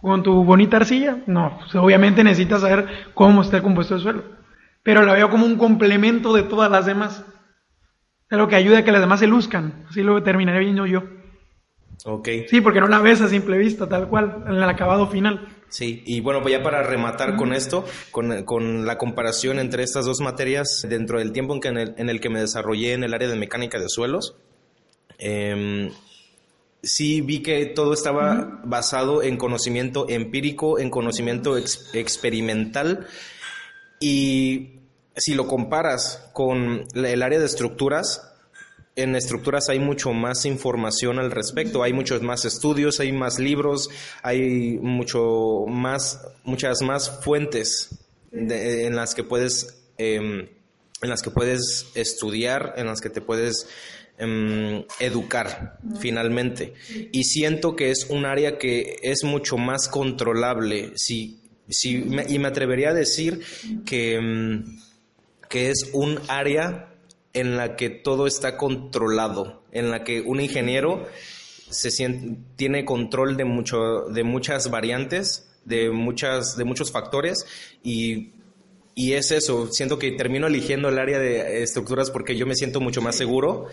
con 0.01 0.23
tu 0.23 0.43
bonita 0.43 0.77
arcilla, 0.77 1.17
no, 1.27 1.57
pues 1.59 1.75
obviamente 1.75 2.23
necesitas 2.23 2.61
saber 2.61 2.87
cómo 3.13 3.41
está 3.41 3.61
compuesto 3.61 3.95
el 3.95 4.01
suelo. 4.01 4.23
Pero 4.83 5.01
la 5.01 5.13
veo 5.13 5.29
como 5.29 5.45
un 5.45 5.57
complemento 5.57 6.33
de 6.33 6.43
todas 6.43 6.71
las 6.71 6.85
demás. 6.85 7.25
Es 8.29 8.37
lo 8.37 8.47
que 8.47 8.55
ayuda 8.55 8.79
a 8.79 8.83
que 8.83 8.91
las 8.91 9.01
demás 9.01 9.19
se 9.19 9.27
luzcan. 9.27 9.85
Así 9.89 10.01
lo 10.01 10.21
terminaré 10.23 10.59
viendo 10.59 10.85
yo. 10.85 11.03
Ok. 12.05 12.29
Sí, 12.47 12.61
porque 12.61 12.79
no 12.79 12.87
la 12.87 12.99
ves 12.99 13.21
a 13.21 13.27
simple 13.27 13.57
vista, 13.57 13.89
tal 13.89 14.07
cual, 14.07 14.43
en 14.47 14.53
el 14.53 14.63
acabado 14.63 15.07
final. 15.07 15.47
Sí, 15.69 16.03
y 16.05 16.21
bueno, 16.21 16.41
pues 16.41 16.53
ya 16.53 16.61
para 16.61 16.83
rematar 16.83 17.35
con 17.35 17.51
esto, 17.51 17.83
con, 18.11 18.85
la 18.85 18.97
comparación 18.97 19.59
entre 19.59 19.83
estas 19.83 20.05
dos 20.05 20.21
materias 20.21 20.85
dentro 20.87 21.17
del 21.17 21.31
tiempo 21.31 21.55
en, 21.55 21.59
que 21.59 21.67
en, 21.67 22.09
el, 22.09 22.21
que 22.21 22.29
me 22.29 22.39
desarrollé 22.39 22.93
en 22.93 23.03
el 23.03 23.13
área 23.13 23.27
de 23.27 23.35
mecánica 23.35 23.79
de 23.79 23.89
suelos, 23.89 24.35
eh, 25.17 25.91
sí 26.83 27.21
vi 27.21 27.41
que 27.41 27.65
todo 27.65 27.93
estaba 27.93 28.61
basado 28.63 29.23
en 29.23 29.37
conocimiento 29.37 30.05
empírico, 30.07 30.77
en 30.77 30.91
conocimiento 30.91 31.57
experimental 31.57 33.07
y 33.99 34.75
si 35.15 35.33
lo 35.33 35.47
comparas 35.47 36.29
con 36.33 36.85
el 36.93 37.23
área 37.23 37.39
de 37.39 37.45
estructuras, 37.45 38.34
en 38.95 39.15
estructuras 39.15 39.69
hay 39.69 39.79
mucho 39.79 40.13
más 40.13 40.45
información 40.45 41.19
al 41.19 41.31
respecto, 41.31 41.83
hay 41.83 41.93
muchos 41.93 42.21
más 42.21 42.45
estudios, 42.45 42.99
hay 42.99 43.11
más 43.11 43.39
libros, 43.39 43.89
hay 44.21 44.79
mucho 44.81 45.65
más, 45.67 46.21
muchas 46.43 46.81
más 46.81 47.21
fuentes 47.21 47.99
en 48.31 48.95
las 48.95 49.13
que 49.13 49.23
puedes, 49.23 49.83
em, 49.97 50.47
en 51.01 51.09
las 51.09 51.21
que 51.21 51.29
puedes 51.29 51.87
estudiar, 51.95 52.73
en 52.77 52.87
las 52.87 53.01
que 53.01 53.09
te 53.09 53.21
puedes 53.21 53.67
em, 54.17 54.85
educar 55.01 55.77
finalmente. 55.99 56.73
Y 57.11 57.25
siento 57.25 57.75
que 57.75 57.91
es 57.91 58.05
un 58.09 58.25
área 58.25 58.57
que 58.57 58.95
es 59.01 59.25
mucho 59.25 59.57
más 59.57 59.89
controlable. 59.89 60.93
Si, 60.95 61.41
si, 61.67 61.97
y 62.29 62.39
me 62.39 62.47
atrevería 62.47 62.91
a 62.91 62.93
decir 62.93 63.41
que, 63.85 64.15
em, 64.15 64.79
que 65.49 65.69
es 65.69 65.89
un 65.91 66.21
área 66.29 66.94
en 67.35 67.57
la 67.57 67.75
que 67.75 67.89
todo 67.89 68.25
está 68.25 68.57
controlado, 68.57 69.61
en 69.71 69.91
la 69.91 70.03
que 70.03 70.21
un 70.21 70.39
ingeniero 70.39 71.05
se 71.69 71.91
siente, 71.91 72.39
tiene 72.55 72.85
control 72.85 73.37
de, 73.37 73.43
mucho, 73.43 74.05
de 74.05 74.23
muchas 74.23 74.71
variantes, 74.71 75.47
de, 75.65 75.91
muchas, 75.91 76.55
de 76.55 76.63
muchos 76.63 76.91
factores 76.91 77.45
y, 77.83 78.31
y 78.95 79.13
es 79.13 79.31
eso, 79.31 79.67
siento 79.71 79.99
que 79.99 80.11
termino 80.11 80.47
eligiendo 80.47 80.87
el 80.87 80.97
área 80.97 81.19
de 81.19 81.61
estructuras 81.61 82.09
porque 82.09 82.37
yo 82.37 82.47
me 82.47 82.55
siento 82.55 82.79
mucho 82.79 83.01
más 83.01 83.15
seguro 83.15 83.67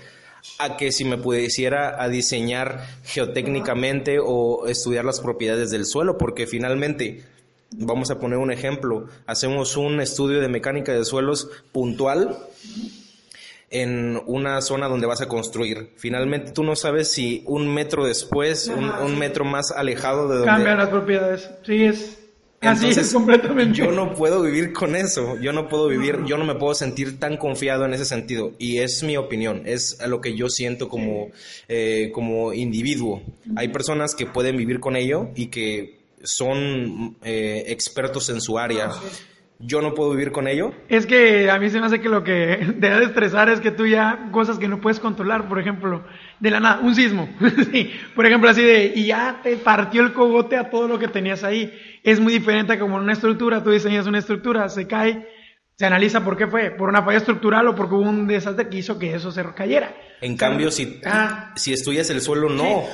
a 0.58 0.76
que 0.76 0.90
si 0.90 1.04
me 1.04 1.16
pudiera 1.16 2.02
a 2.02 2.08
diseñar 2.08 2.84
geotécnicamente 3.04 4.18
o 4.20 4.66
estudiar 4.66 5.04
las 5.04 5.20
propiedades 5.20 5.70
del 5.70 5.86
suelo, 5.86 6.18
porque 6.18 6.48
finalmente, 6.48 7.22
vamos 7.70 8.10
a 8.10 8.18
poner 8.18 8.38
un 8.38 8.50
ejemplo, 8.50 9.06
hacemos 9.26 9.76
un 9.76 10.00
estudio 10.00 10.40
de 10.40 10.48
mecánica 10.48 10.92
de 10.92 11.04
suelos 11.04 11.48
puntual 11.70 12.36
en 13.72 14.20
una 14.26 14.60
zona 14.60 14.86
donde 14.86 15.06
vas 15.06 15.22
a 15.22 15.28
construir. 15.28 15.90
Finalmente 15.96 16.52
tú 16.52 16.62
no 16.62 16.76
sabes 16.76 17.10
si 17.10 17.42
un 17.46 17.72
metro 17.72 18.04
después, 18.04 18.68
un, 18.68 19.18
metro 19.18 19.44
más 19.44 19.72
alejado 19.72 20.28
de 20.28 20.36
donde... 20.36 20.46
Cambian 20.46 20.78
las 20.78 20.88
propiedades. 20.90 21.50
Sí, 21.64 21.84
es... 21.84 22.18
Así 22.60 22.90
es 22.90 23.12
completamente. 23.12 23.76
Yo 23.76 23.90
no 23.90 24.14
puedo 24.14 24.42
vivir 24.42 24.72
con 24.72 24.94
eso. 24.94 25.36
Yo 25.40 25.52
no 25.52 25.68
puedo 25.68 25.88
vivir, 25.88 26.20
yo 26.26 26.38
no 26.38 26.44
me 26.44 26.54
puedo 26.54 26.74
sentir 26.74 27.18
tan 27.18 27.36
confiado 27.36 27.84
en 27.86 27.94
ese 27.94 28.04
sentido. 28.04 28.52
Y 28.56 28.78
es 28.78 29.02
mi 29.02 29.16
opinión, 29.16 29.62
es 29.64 29.98
lo 30.06 30.20
que 30.20 30.36
yo 30.36 30.48
siento 30.48 30.88
como, 30.88 31.32
eh, 31.68 32.12
como 32.14 32.52
individuo. 32.52 33.20
Hay 33.56 33.68
personas 33.68 34.14
que 34.14 34.26
pueden 34.26 34.56
vivir 34.56 34.78
con 34.78 34.94
ello 34.94 35.30
y 35.34 35.46
que 35.46 35.98
son 36.22 37.16
eh, 37.24 37.64
expertos 37.66 38.28
en 38.28 38.40
su 38.40 38.60
área 38.60 38.92
yo 39.64 39.80
no 39.80 39.94
puedo 39.94 40.10
vivir 40.10 40.32
con 40.32 40.48
ello. 40.48 40.72
Es 40.88 41.06
que 41.06 41.48
a 41.50 41.58
mí 41.58 41.70
se 41.70 41.78
me 41.80 41.86
hace 41.86 42.00
que 42.00 42.08
lo 42.08 42.24
que 42.24 42.58
debe 42.76 42.98
de 42.98 43.04
estresar 43.04 43.48
es 43.48 43.60
que 43.60 43.70
tú 43.70 43.86
ya 43.86 44.28
cosas 44.32 44.58
que 44.58 44.68
no 44.68 44.80
puedes 44.80 44.98
controlar, 44.98 45.48
por 45.48 45.60
ejemplo, 45.60 46.04
de 46.40 46.50
la 46.50 46.60
nada, 46.60 46.80
un 46.80 46.94
sismo, 46.94 47.28
sí, 47.72 47.92
por 48.14 48.26
ejemplo 48.26 48.50
así 48.50 48.62
de, 48.62 48.92
y 48.94 49.06
ya 49.06 49.40
te 49.42 49.56
partió 49.56 50.02
el 50.02 50.12
cogote 50.12 50.56
a 50.56 50.68
todo 50.68 50.88
lo 50.88 50.98
que 50.98 51.08
tenías 51.08 51.44
ahí. 51.44 51.72
Es 52.02 52.18
muy 52.18 52.32
diferente 52.32 52.72
a 52.72 52.78
como 52.78 52.96
en 52.96 53.04
una 53.04 53.12
estructura, 53.12 53.62
tú 53.62 53.70
diseñas 53.70 54.06
una 54.06 54.18
estructura, 54.18 54.68
se 54.68 54.86
cae, 54.86 55.28
se 55.76 55.86
analiza 55.86 56.24
por 56.24 56.36
qué 56.36 56.48
fue, 56.48 56.70
por 56.72 56.88
una 56.88 57.02
falla 57.02 57.18
estructural 57.18 57.68
o 57.68 57.74
porque 57.74 57.94
hubo 57.94 58.08
un 58.08 58.26
desastre 58.26 58.68
que 58.68 58.78
hizo 58.78 58.98
que 58.98 59.14
eso 59.14 59.30
se 59.30 59.44
cayera. 59.54 59.94
En 60.20 60.36
cambio, 60.36 60.70
si, 60.70 61.00
ah. 61.06 61.52
si 61.56 61.72
estudias 61.72 62.10
el 62.10 62.20
suelo, 62.20 62.48
no. 62.48 62.84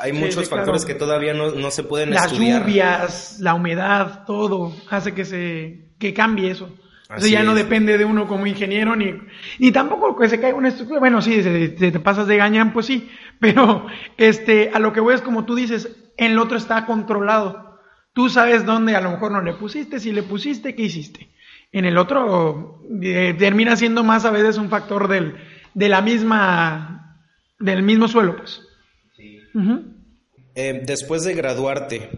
Hay 0.00 0.12
muchos 0.12 0.48
factores 0.48 0.84
que 0.84 0.94
todavía 0.94 1.34
no, 1.34 1.50
no, 1.50 1.72
se 1.72 1.82
pueden 1.82 2.14
estudiar. 2.14 2.60
Las 2.60 2.66
lluvias, 2.66 3.36
la 3.40 3.54
humedad, 3.54 4.24
todo 4.26 4.72
hace 4.88 5.12
que 5.12 5.24
se 5.24 5.87
que 5.98 6.14
cambie 6.14 6.50
eso. 6.50 6.74
sea, 7.18 7.30
ya 7.30 7.42
no 7.42 7.54
depende 7.54 7.98
de 7.98 8.04
uno 8.04 8.28
como 8.28 8.46
ingeniero, 8.46 8.96
ni, 8.96 9.14
ni 9.58 9.72
tampoco 9.72 10.16
que 10.16 10.28
se 10.28 10.40
caiga 10.40 10.56
una 10.56 10.68
estructura. 10.68 11.00
Bueno, 11.00 11.22
sí, 11.22 11.42
si 11.42 11.90
te 11.90 12.00
pasas 12.00 12.26
de 12.26 12.36
gañán, 12.36 12.72
pues 12.72 12.86
sí. 12.86 13.08
Pero 13.40 13.86
este, 14.16 14.70
a 14.72 14.78
lo 14.78 14.92
que 14.92 15.00
voy 15.00 15.14
es 15.14 15.22
como 15.22 15.44
tú 15.44 15.54
dices, 15.54 15.88
el 16.16 16.38
otro 16.38 16.56
está 16.56 16.84
controlado. 16.86 17.78
Tú 18.12 18.28
sabes 18.28 18.66
dónde 18.66 18.96
a 18.96 19.00
lo 19.00 19.10
mejor 19.10 19.30
no 19.30 19.42
le 19.42 19.54
pusiste, 19.54 20.00
si 20.00 20.12
le 20.12 20.22
pusiste, 20.22 20.74
¿qué 20.74 20.82
hiciste? 20.82 21.28
En 21.70 21.84
el 21.84 21.98
otro 21.98 22.82
eh, 23.02 23.34
termina 23.38 23.76
siendo 23.76 24.02
más 24.02 24.24
a 24.24 24.30
veces 24.30 24.58
un 24.58 24.70
factor 24.70 25.06
del, 25.06 25.36
de 25.74 25.88
la 25.88 26.00
misma, 26.00 27.22
del 27.58 27.82
mismo 27.82 28.08
suelo, 28.08 28.36
pues. 28.36 28.62
Sí. 29.16 29.38
Eh, 30.54 30.82
después 30.84 31.22
de 31.24 31.34
graduarte, 31.34 32.10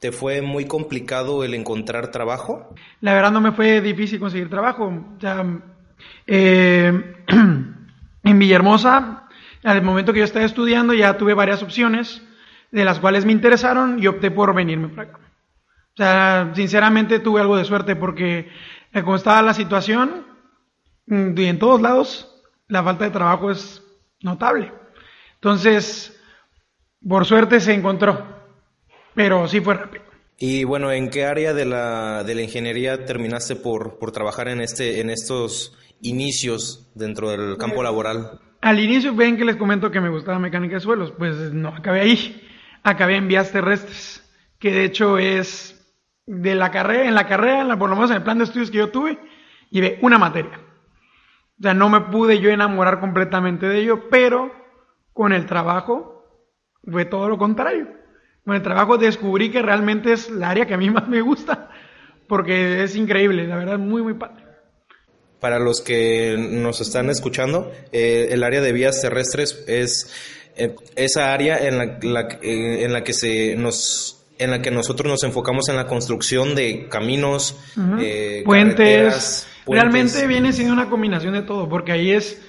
¿Te 0.00 0.12
fue 0.12 0.42
muy 0.42 0.66
complicado 0.66 1.42
el 1.42 1.54
encontrar 1.54 2.12
trabajo? 2.12 2.72
La 3.00 3.14
verdad 3.14 3.32
no 3.32 3.40
me 3.40 3.50
fue 3.50 3.80
difícil 3.80 4.20
conseguir 4.20 4.48
trabajo. 4.48 4.92
eh, 6.26 7.14
en 8.22 8.38
Villahermosa, 8.38 9.28
al 9.64 9.82
momento 9.82 10.12
que 10.12 10.20
yo 10.20 10.24
estaba 10.24 10.44
estudiando, 10.44 10.94
ya 10.94 11.18
tuve 11.18 11.34
varias 11.34 11.64
opciones, 11.64 12.22
de 12.70 12.84
las 12.84 13.00
cuales 13.00 13.24
me 13.24 13.32
interesaron 13.32 14.00
y 14.00 14.06
opté 14.06 14.30
por 14.30 14.54
venirme 14.54 14.88
para 14.88 15.08
acá. 15.08 15.18
O 15.94 15.96
sea, 15.96 16.52
sinceramente 16.54 17.18
tuve 17.18 17.40
algo 17.40 17.56
de 17.56 17.64
suerte 17.64 17.96
porque 17.96 18.48
eh, 18.92 19.02
como 19.02 19.16
estaba 19.16 19.42
la 19.42 19.54
situación, 19.54 20.26
mm, 21.06 21.36
y 21.36 21.46
en 21.46 21.58
todos 21.58 21.80
lados, 21.80 22.40
la 22.68 22.84
falta 22.84 23.04
de 23.04 23.10
trabajo 23.10 23.50
es 23.50 23.82
notable. 24.22 24.72
Entonces, 25.34 26.20
por 27.06 27.24
suerte 27.26 27.58
se 27.58 27.74
encontró 27.74 28.37
pero 29.18 29.48
sí 29.48 29.60
fue 29.60 29.74
rápido. 29.74 30.04
Y 30.38 30.62
bueno, 30.62 30.92
¿en 30.92 31.10
qué 31.10 31.24
área 31.24 31.52
de 31.52 31.64
la, 31.64 32.22
de 32.22 32.36
la 32.36 32.42
ingeniería 32.42 33.04
terminaste 33.04 33.56
por, 33.56 33.98
por 33.98 34.12
trabajar 34.12 34.46
en, 34.46 34.60
este, 34.60 35.00
en 35.00 35.10
estos 35.10 35.76
inicios 36.00 36.88
dentro 36.94 37.28
del 37.30 37.56
campo 37.56 37.82
laboral? 37.82 38.38
Al 38.60 38.78
inicio 38.78 39.12
ven 39.16 39.36
que 39.36 39.44
les 39.44 39.56
comento 39.56 39.90
que 39.90 40.00
me 40.00 40.08
gustaba 40.08 40.38
mecánica 40.38 40.76
de 40.76 40.80
suelos, 40.80 41.12
pues 41.18 41.34
no, 41.52 41.70
acabé 41.70 42.02
ahí, 42.02 42.48
acabé 42.84 43.16
en 43.16 43.26
vías 43.26 43.50
terrestres, 43.50 44.22
que 44.60 44.70
de 44.70 44.84
hecho 44.84 45.18
es 45.18 45.74
de 46.24 46.54
la 46.54 46.70
carrera, 46.70 47.08
en 47.08 47.16
la 47.16 47.26
carrera, 47.26 47.62
en 47.62 47.66
la, 47.66 47.76
por 47.76 47.90
lo 47.90 47.96
menos 47.96 48.12
en 48.12 48.18
el 48.18 48.22
plan 48.22 48.38
de 48.38 48.44
estudios 48.44 48.70
que 48.70 48.78
yo 48.78 48.90
tuve, 48.90 49.18
llevé 49.70 49.98
una 50.00 50.18
materia. 50.18 50.60
O 51.58 51.62
sea, 51.62 51.74
no 51.74 51.88
me 51.88 52.02
pude 52.02 52.38
yo 52.38 52.50
enamorar 52.50 53.00
completamente 53.00 53.66
de 53.66 53.80
ello, 53.80 54.08
pero 54.10 54.52
con 55.12 55.32
el 55.32 55.44
trabajo 55.44 56.22
fue 56.84 57.04
todo 57.04 57.28
lo 57.28 57.36
contrario. 57.36 57.98
Con 58.44 58.56
el 58.56 58.62
trabajo 58.62 58.96
descubrí 58.96 59.50
que 59.50 59.62
realmente 59.62 60.12
es 60.12 60.28
el 60.28 60.42
área 60.42 60.66
que 60.66 60.74
a 60.74 60.78
mí 60.78 60.90
más 60.90 61.08
me 61.08 61.20
gusta, 61.20 61.70
porque 62.26 62.82
es 62.82 62.96
increíble, 62.96 63.46
la 63.46 63.56
verdad, 63.56 63.78
muy, 63.78 64.02
muy 64.02 64.14
padre. 64.14 64.44
Para 65.40 65.58
los 65.58 65.80
que 65.80 66.36
nos 66.36 66.80
están 66.80 67.10
escuchando, 67.10 67.70
eh, 67.92 68.28
el 68.32 68.42
área 68.42 68.60
de 68.60 68.72
vías 68.72 69.00
terrestres 69.00 69.64
es 69.68 70.12
eh, 70.56 70.74
esa 70.96 71.32
área 71.32 71.58
en 71.58 71.78
la, 71.78 72.28
eh, 72.42 72.84
en 72.84 72.92
la 72.92 73.04
que 73.04 73.12
se 73.12 73.54
nos 73.56 74.14
en 74.38 74.52
la 74.52 74.62
que 74.62 74.70
nosotros 74.70 75.10
nos 75.10 75.24
enfocamos 75.24 75.68
en 75.68 75.76
la 75.76 75.86
construcción 75.86 76.54
de 76.54 76.88
caminos, 76.88 77.56
puentes. 78.44 79.48
Realmente 79.66 80.26
viene 80.26 80.52
siendo 80.52 80.72
una 80.72 80.88
combinación 80.88 81.34
de 81.34 81.42
todo, 81.42 81.68
porque 81.68 81.92
ahí 81.92 82.12
es 82.12 82.40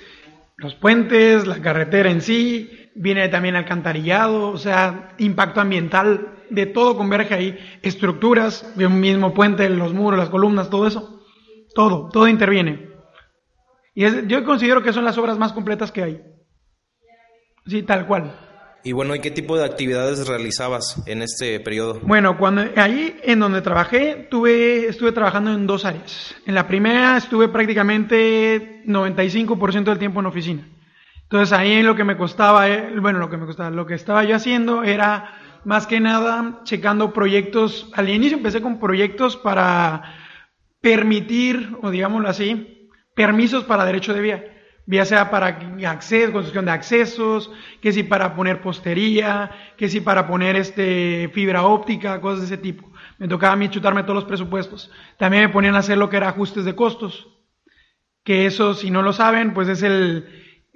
los 0.57 0.75
puentes, 0.75 1.47
la 1.47 1.61
carretera 1.61 2.11
en 2.11 2.21
sí, 2.21 2.78
viene 2.99 3.29
también 3.29 3.55
alcantarillado, 3.55 4.49
o 4.49 4.57
sea, 4.57 5.13
impacto 5.19 5.61
ambiental, 5.61 6.43
de 6.49 6.65
todo 6.65 6.97
converge 6.97 7.33
ahí, 7.33 7.57
estructuras, 7.81 8.77
de 8.77 8.85
un 8.87 8.99
mismo 8.99 9.33
puente, 9.33 9.69
los 9.69 9.93
muros, 9.93 10.19
las 10.19 10.29
columnas, 10.29 10.69
todo 10.69 10.85
eso. 10.85 11.23
todo, 11.73 12.09
todo 12.11 12.27
interviene. 12.27 12.89
Y 13.95 14.27
yo 14.27 14.43
considero 14.43 14.83
que 14.83 14.91
son 14.91 15.05
las 15.05 15.17
obras 15.17 15.37
más 15.37 15.53
completas 15.53 15.91
que 15.91 16.03
hay. 16.03 16.21
Sí, 17.65 17.83
tal 17.83 18.05
cual. 18.05 18.37
Y 18.83 18.91
bueno, 18.91 19.15
¿y 19.15 19.19
qué 19.19 19.31
tipo 19.31 19.57
de 19.57 19.65
actividades 19.65 20.27
realizabas 20.27 21.01
en 21.05 21.21
este 21.21 21.59
periodo? 21.61 21.99
Bueno, 22.01 22.37
cuando 22.37 22.63
ahí 22.75 23.15
en 23.23 23.39
donde 23.39 23.61
trabajé, 23.61 24.27
tuve, 24.29 24.87
estuve 24.87 25.11
trabajando 25.13 25.53
en 25.53 25.67
dos 25.67 25.85
áreas. 25.85 26.35
En 26.45 26.55
la 26.55 26.67
primera 26.67 27.17
estuve 27.17 27.47
prácticamente 27.47 28.83
95% 28.85 29.83
del 29.83 29.99
tiempo 29.99 30.19
en 30.19 30.25
oficina. 30.25 30.67
Entonces 31.31 31.55
ahí 31.55 31.83
lo 31.83 31.95
que 31.95 32.03
me 32.03 32.17
costaba, 32.17 32.67
eh, 32.67 32.91
bueno, 32.99 33.19
lo 33.19 33.29
que 33.29 33.37
me 33.37 33.45
costaba, 33.45 33.69
lo 33.69 33.85
que 33.85 33.93
estaba 33.93 34.23
yo 34.23 34.35
haciendo 34.35 34.83
era 34.83 35.35
más 35.63 35.85
que 35.85 35.99
nada 35.99 36.61
checando 36.63 37.13
proyectos. 37.13 37.91
Al 37.93 38.09
inicio 38.09 38.37
empecé 38.37 38.61
con 38.61 38.79
proyectos 38.79 39.37
para 39.37 40.15
permitir, 40.81 41.77
o 41.83 41.91
digámoslo 41.91 42.29
así, 42.29 42.89
permisos 43.13 43.63
para 43.65 43.85
derecho 43.85 44.13
de 44.13 44.21
vía 44.21 44.59
ya 44.87 45.05
sea 45.05 45.29
para 45.29 45.59
acceso, 45.87 46.31
construcción 46.31 46.65
de 46.65 46.71
accesos, 46.71 47.51
que 47.79 47.91
si 47.91 48.01
para 48.01 48.35
poner 48.35 48.59
postería, 48.59 49.51
que 49.77 49.87
si 49.87 50.01
para 50.01 50.25
poner 50.25 50.55
este 50.55 51.29
fibra 51.31 51.63
óptica, 51.63 52.19
cosas 52.21 52.39
de 52.39 52.45
ese 52.47 52.57
tipo. 52.57 52.91
Me 53.19 53.27
tocaba 53.27 53.53
a 53.53 53.55
mí 53.55 53.69
chutarme 53.69 54.01
todos 54.01 54.15
los 54.15 54.25
presupuestos. 54.25 54.91
También 55.19 55.43
me 55.43 55.49
ponían 55.49 55.75
a 55.75 55.79
hacer 55.79 55.99
lo 55.99 56.09
que 56.09 56.17
era 56.17 56.29
ajustes 56.29 56.65
de 56.65 56.73
costos, 56.73 57.27
que 58.23 58.47
eso, 58.47 58.73
si 58.73 58.89
no 58.89 59.03
lo 59.03 59.13
saben, 59.13 59.53
pues 59.53 59.67
es 59.67 59.83
el, 59.83 60.27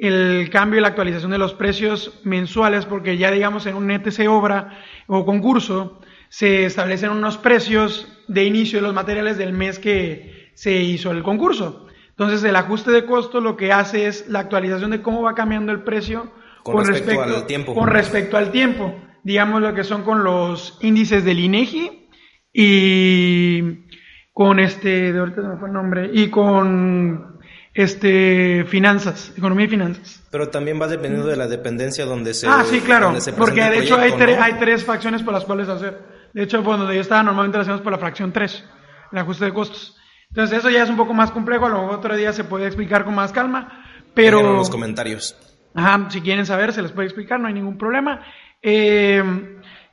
el 0.04 0.50
cambio 0.50 0.80
y 0.80 0.82
la 0.82 0.90
actualización 0.90 1.32
de 1.32 1.38
los 1.38 1.54
precios 1.54 2.20
mensuales, 2.24 2.86
porque 2.86 3.18
ya 3.18 3.32
digamos 3.32 3.66
en 3.66 3.76
un 3.76 3.90
ETC 3.90 4.28
obra 4.28 4.80
o 5.08 5.26
concurso, 5.26 6.02
se 6.28 6.66
establecen 6.66 7.12
unos 7.12 7.38
precios 7.38 8.08
de 8.28 8.44
inicio 8.44 8.80
de 8.80 8.84
los 8.84 8.94
materiales 8.94 9.38
del 9.38 9.54
mes 9.54 9.80
que 9.80 10.52
se 10.56 10.74
hizo 10.74 11.12
el 11.12 11.24
concurso. 11.24 11.88
Entonces 12.10 12.44
el 12.44 12.56
ajuste 12.56 12.92
de 12.92 13.06
costo 13.06 13.40
lo 13.40 13.56
que 13.56 13.72
hace 13.72 14.08
es 14.08 14.28
la 14.28 14.40
actualización 14.40 14.92
de 14.92 15.02
cómo 15.02 15.22
va 15.22 15.36
cambiando 15.36 15.72
el 15.72 15.84
precio 15.84 16.32
con, 16.64 16.86
respecto, 16.86 17.22
al 17.22 17.46
tiempo. 17.46 17.74
Con 17.74 17.88
respecto 17.88 18.38
al 18.38 18.52
tiempo. 18.52 18.96
Digamos 19.24 19.62
lo 19.62 19.74
que 19.74 19.84
son 19.84 20.04
con 20.04 20.24
los 20.24 20.78
índices 20.82 21.24
del 21.24 21.40
INEGI 21.40 22.10
y 22.52 23.86
con 24.34 24.60
este, 24.60 25.14
de 25.14 25.20
ahorita 25.20 25.42
me 25.42 25.58
fue 25.58 25.70
el 25.70 25.74
nombre, 25.74 26.10
y 26.12 26.30
con 26.30 27.33
este 27.74 28.66
finanzas, 28.66 29.34
economía 29.36 29.66
y 29.66 29.70
finanzas. 29.70 30.24
Pero 30.30 30.50
también 30.50 30.80
va 30.82 30.88
dependiendo 30.88 31.28
de 31.28 31.36
la 31.36 31.48
dependencia 31.48 32.06
donde 32.06 32.34
se 32.34 32.48
Ah, 32.48 32.64
sí, 32.66 32.82
claro, 32.82 33.14
porque 33.38 33.64
de 33.64 33.80
hecho 33.80 33.98
hay, 33.98 34.12
hay 34.12 34.54
tres 34.60 34.84
facciones 34.84 35.24
por 35.24 35.34
las 35.34 35.46
cuales 35.46 35.70
hacer. 35.70 36.00
De 36.34 36.44
hecho, 36.44 36.64
cuando 36.64 36.92
yo 36.92 37.02
estaba 37.02 37.24
normalmente 37.24 37.58
lo 37.58 37.62
hacemos 37.62 37.82
por 37.82 37.92
la 37.92 38.00
fracción 38.00 38.32
3, 38.32 38.64
el 39.12 39.18
ajuste 39.18 39.46
de 39.46 39.54
costos. 39.54 39.98
Entonces 40.30 40.60
eso 40.60 40.70
ya 40.70 40.84
es 40.84 40.90
un 40.90 40.98
poco 40.98 41.14
más 41.14 41.32
complejo, 41.32 41.66
a 41.66 41.70
lo 41.70 41.82
mejor 41.82 41.96
otro 41.96 42.16
día 42.16 42.34
se 42.34 42.44
puede 42.44 42.66
explicar 42.66 43.06
con 43.06 43.14
más 43.14 43.32
calma, 43.32 43.86
pero... 44.16 44.40
En 44.40 44.56
los 44.56 44.70
comentarios. 44.70 45.36
Ajá, 45.76 46.10
si 46.10 46.22
quieren 46.22 46.46
saber 46.46 46.74
se 46.74 46.82
les 46.82 46.92
puede 46.92 47.08
explicar, 47.08 47.40
no 47.40 47.48
hay 47.48 47.54
ningún 47.54 47.78
problema. 47.78 48.22
Eh, 48.62 49.24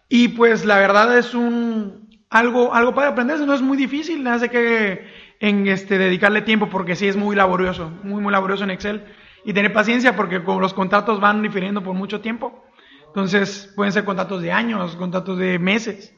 y 0.08 0.28
pues 0.28 0.64
la 0.64 0.78
verdad 0.78 1.16
es 1.18 1.34
un 1.34 2.08
algo, 2.30 2.72
algo 2.72 2.94
para 2.94 3.08
aprenderse, 3.08 3.44
no 3.44 3.54
es 3.54 3.60
muy 3.60 3.76
difícil, 3.76 4.26
hace 4.26 4.48
que 4.48 5.04
en 5.40 5.66
este 5.66 5.98
dedicarle 5.98 6.42
tiempo 6.42 6.68
porque 6.68 6.94
sí 6.94 7.08
es 7.08 7.16
muy 7.16 7.34
laborioso, 7.34 7.90
muy 8.04 8.22
muy 8.22 8.30
laborioso 8.30 8.64
en 8.64 8.70
Excel 8.70 9.04
y 9.44 9.52
tener 9.54 9.72
paciencia 9.72 10.14
porque 10.14 10.44
como 10.44 10.60
los 10.60 10.74
contratos 10.74 11.18
van 11.18 11.42
difiriendo 11.42 11.82
por 11.82 11.94
mucho 11.94 12.20
tiempo. 12.20 12.64
Entonces 13.06 13.72
pueden 13.74 13.92
ser 13.92 14.04
contratos 14.04 14.42
de 14.42 14.52
años, 14.52 14.94
contratos 14.96 15.38
de 15.38 15.58
meses. 15.58 16.14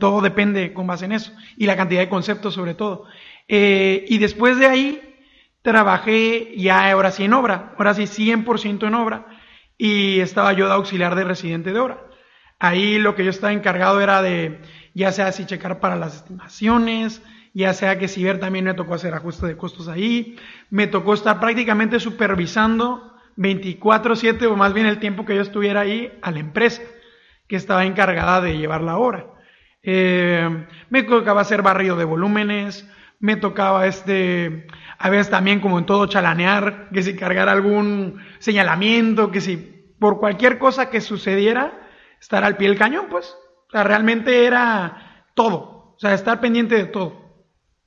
Todo 0.00 0.22
depende 0.22 0.72
con 0.72 0.86
base 0.86 1.04
en 1.04 1.12
eso. 1.12 1.32
Y 1.56 1.66
la 1.66 1.76
cantidad 1.76 2.00
de 2.00 2.08
conceptos 2.08 2.54
sobre 2.54 2.74
todo. 2.74 3.04
Eh, 3.46 4.04
y 4.08 4.18
después 4.18 4.58
de 4.58 4.66
ahí 4.66 5.14
trabajé 5.62 6.54
ya 6.56 6.90
ahora 6.90 7.10
sí 7.10 7.24
en 7.24 7.34
obra, 7.34 7.74
ahora 7.78 7.94
sí 7.94 8.04
100% 8.04 8.86
en 8.86 8.94
obra, 8.94 9.26
y 9.76 10.20
estaba 10.20 10.52
yo 10.52 10.66
de 10.66 10.74
auxiliar 10.74 11.14
de 11.14 11.24
residente 11.24 11.72
de 11.72 11.78
obra. 11.78 12.04
Ahí 12.58 12.98
lo 12.98 13.14
que 13.14 13.24
yo 13.24 13.30
estaba 13.30 13.52
encargado 13.52 14.00
era 14.00 14.22
de, 14.22 14.60
ya 14.94 15.12
sea 15.12 15.32
si 15.32 15.46
checar 15.46 15.80
para 15.80 15.96
las 15.96 16.16
estimaciones, 16.16 17.22
ya 17.54 17.72
sea 17.72 17.98
que 17.98 18.08
si 18.08 18.22
ver 18.24 18.40
también 18.40 18.64
me 18.64 18.74
tocó 18.74 18.94
hacer 18.94 19.14
ajuste 19.14 19.46
de 19.46 19.56
costos 19.56 19.86
ahí, 19.86 20.36
me 20.70 20.88
tocó 20.88 21.14
estar 21.14 21.38
prácticamente 21.38 22.00
supervisando 22.00 23.14
24/7 23.36 24.46
o 24.46 24.56
más 24.56 24.74
bien 24.74 24.86
el 24.86 24.98
tiempo 24.98 25.24
que 25.24 25.36
yo 25.36 25.42
estuviera 25.42 25.80
ahí 25.80 26.12
a 26.20 26.32
la 26.32 26.40
empresa 26.40 26.82
que 27.46 27.56
estaba 27.56 27.84
encargada 27.84 28.40
de 28.40 28.58
llevar 28.58 28.82
la 28.82 28.98
obra. 28.98 29.26
Eh, 29.84 30.66
me 30.90 31.04
tocaba 31.04 31.42
hacer 31.42 31.62
barrido 31.62 31.96
de 31.96 32.04
volúmenes, 32.04 32.90
me 33.20 33.36
tocaba 33.36 33.86
este, 33.86 34.66
a 34.98 35.08
veces 35.08 35.30
también 35.30 35.60
como 35.60 35.78
en 35.78 35.86
todo 35.86 36.06
chalanear, 36.06 36.88
que 36.92 37.02
si 37.02 37.14
cargar 37.14 37.48
algún 37.48 38.20
señalamiento, 38.40 39.30
que 39.30 39.40
si 39.40 39.56
por 40.00 40.18
cualquier 40.18 40.58
cosa 40.58 40.90
que 40.90 41.00
sucediera, 41.00 41.88
estar 42.20 42.42
al 42.42 42.56
pie 42.56 42.68
del 42.68 42.78
cañón, 42.78 43.06
pues. 43.10 43.36
O 43.68 43.70
sea, 43.70 43.84
realmente 43.84 44.46
era 44.46 45.26
todo. 45.34 45.94
O 45.94 45.96
sea, 45.98 46.14
estar 46.14 46.40
pendiente 46.40 46.74
de 46.74 46.84
todo 46.86 47.23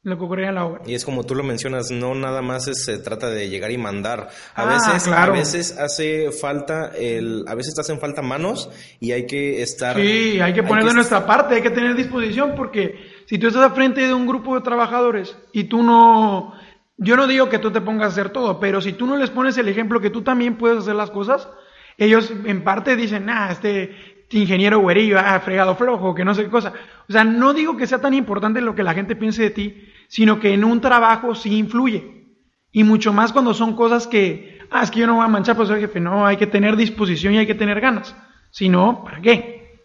lo 0.08 0.17
que 0.17 0.24
ocurría 0.24 0.48
en 0.48 0.56
la 0.56 0.65
obra. 0.65 0.82
Y 0.86 0.96
es 0.96 1.04
como 1.04 1.26
tú 1.26 1.36
lo 1.36 1.43
mencionas, 1.43 1.91
no 1.91 2.15
nada 2.15 2.41
más 2.41 2.63
se 2.63 2.98
trata 2.98 3.30
de 3.30 3.50
llegar 3.50 3.72
y 3.72 3.78
mandar. 3.78 4.30
A 4.56 4.63
ah, 4.63 4.65
veces, 4.65 5.08
a 5.10 5.30
veces 5.30 5.78
hace 5.78 6.32
falta 6.32 6.91
el, 6.96 7.43
a 7.46 7.56
veces 7.56 7.76
te 7.76 7.82
hacen 7.82 8.00
falta 8.00 8.22
manos 8.22 8.70
y 9.02 9.12
hay 9.12 9.28
que 9.28 9.62
estar. 9.62 9.98
Sí, 9.98 10.39
hay 10.39 10.54
que 10.54 10.63
poner 10.63 10.86
de 10.86 10.93
nuestra 10.93 11.26
parte, 11.26 11.56
hay 11.56 11.62
que 11.62 11.72
tener 11.72 11.93
disposición 11.93 12.54
porque 12.56 12.96
si 13.26 13.38
tú 13.38 13.48
estás 13.48 13.63
al 13.63 13.76
frente 13.76 14.08
de 14.08 14.13
un 14.13 14.26
grupo 14.26 14.56
de 14.56 14.62
trabajadores 14.62 15.36
y 15.52 15.65
tú 15.65 15.84
no, 15.84 16.54
yo 16.96 17.17
no 17.17 17.28
digo 17.28 17.50
que 17.50 17.60
tú 17.60 17.72
te 17.72 17.82
pongas 17.82 18.06
a 18.06 18.12
hacer 18.13 18.30
todo, 18.30 18.62
pero 18.62 18.80
si 18.80 18.93
tú 18.93 19.06
no 19.08 19.17
les 19.17 19.30
pones 19.30 19.58
el 19.58 19.67
ejemplo 19.67 20.00
que 20.00 20.10
tú 20.10 20.22
también 20.22 20.56
puedes 20.56 20.80
hacer 20.80 20.96
las 20.96 21.12
cosas, 21.12 21.50
ellos 21.98 22.32
en 22.46 22.63
parte 22.63 22.96
dicen, 22.96 23.30
ah, 23.30 23.50
este 23.52 23.93
ingeniero 24.32 24.80
güerillo, 24.80 25.20
ah, 25.20 25.39
fregado 25.41 25.76
flojo, 25.76 26.15
que 26.15 26.24
no 26.24 26.34
sé 26.34 26.43
qué 26.43 26.50
cosa. 26.50 26.72
O 27.10 27.12
sea, 27.12 27.24
no 27.24 27.54
digo 27.54 27.78
que 27.78 27.88
sea 27.88 28.00
tan 28.00 28.13
importante 28.13 28.62
lo 28.62 28.76
que 28.76 28.84
la 28.84 28.93
gente 28.93 29.15
piense 29.15 29.43
de 29.43 29.50
ti, 29.50 29.89
sino 30.08 30.39
que 30.39 30.54
en 30.54 30.63
un 30.63 30.82
trabajo 30.82 31.36
sí 31.36 31.58
influye. 31.58 32.26
Y 32.72 32.84
mucho 32.84 33.13
más 33.13 33.32
cuando 33.34 33.54
son 33.54 33.76
cosas 33.76 34.08
que, 34.08 34.60
ah, 34.70 34.84
es 34.84 34.91
que 34.91 35.00
yo 35.00 35.08
no 35.08 35.15
voy 35.15 35.26
a 35.26 35.30
manchar, 35.30 35.56
pues 35.56 35.67
soy 35.67 35.82
jefe. 35.82 36.00
No, 36.00 36.26
hay 36.26 36.38
que 36.38 36.48
tener 36.48 36.76
disposición 36.76 37.34
y 37.34 37.39
hay 37.39 37.48
que 37.48 37.56
tener 37.56 37.80
ganas. 37.82 38.15
Si 38.52 38.70
no, 38.70 39.04
¿para 39.04 39.22
qué? 39.22 39.82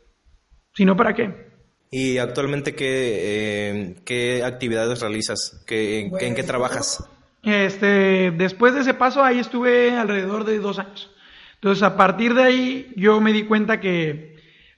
Si 0.74 0.84
no, 0.84 0.96
¿para 0.96 1.14
qué? 1.14 1.52
¿Y 1.90 2.18
actualmente 2.18 2.74
qué, 2.74 2.86
eh, 2.88 3.96
qué 4.04 4.42
actividades 4.44 5.00
realizas? 5.00 5.62
¿Qué, 5.66 6.00
en, 6.00 6.10
qué 6.10 6.32
pues, 6.32 6.46
trabajas? 6.46 7.04
Este, 7.42 8.30
después 8.30 8.74
de 8.74 8.80
ese 8.80 8.94
paso 8.94 9.22
ahí 9.22 9.38
estuve 9.38 9.96
alrededor 9.96 10.44
de 10.44 10.58
dos 10.58 10.78
años. 10.78 11.10
Entonces 11.54 11.82
a 11.82 11.96
partir 11.96 12.34
de 12.34 12.42
ahí 12.42 12.92
yo 12.96 13.20
me 13.20 13.32
di 13.32 13.44
cuenta 13.44 13.78
que 13.78 14.36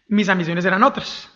mis 0.09 0.28
ambiciones 0.28 0.64
eran 0.64 0.83
otras. 0.83 1.30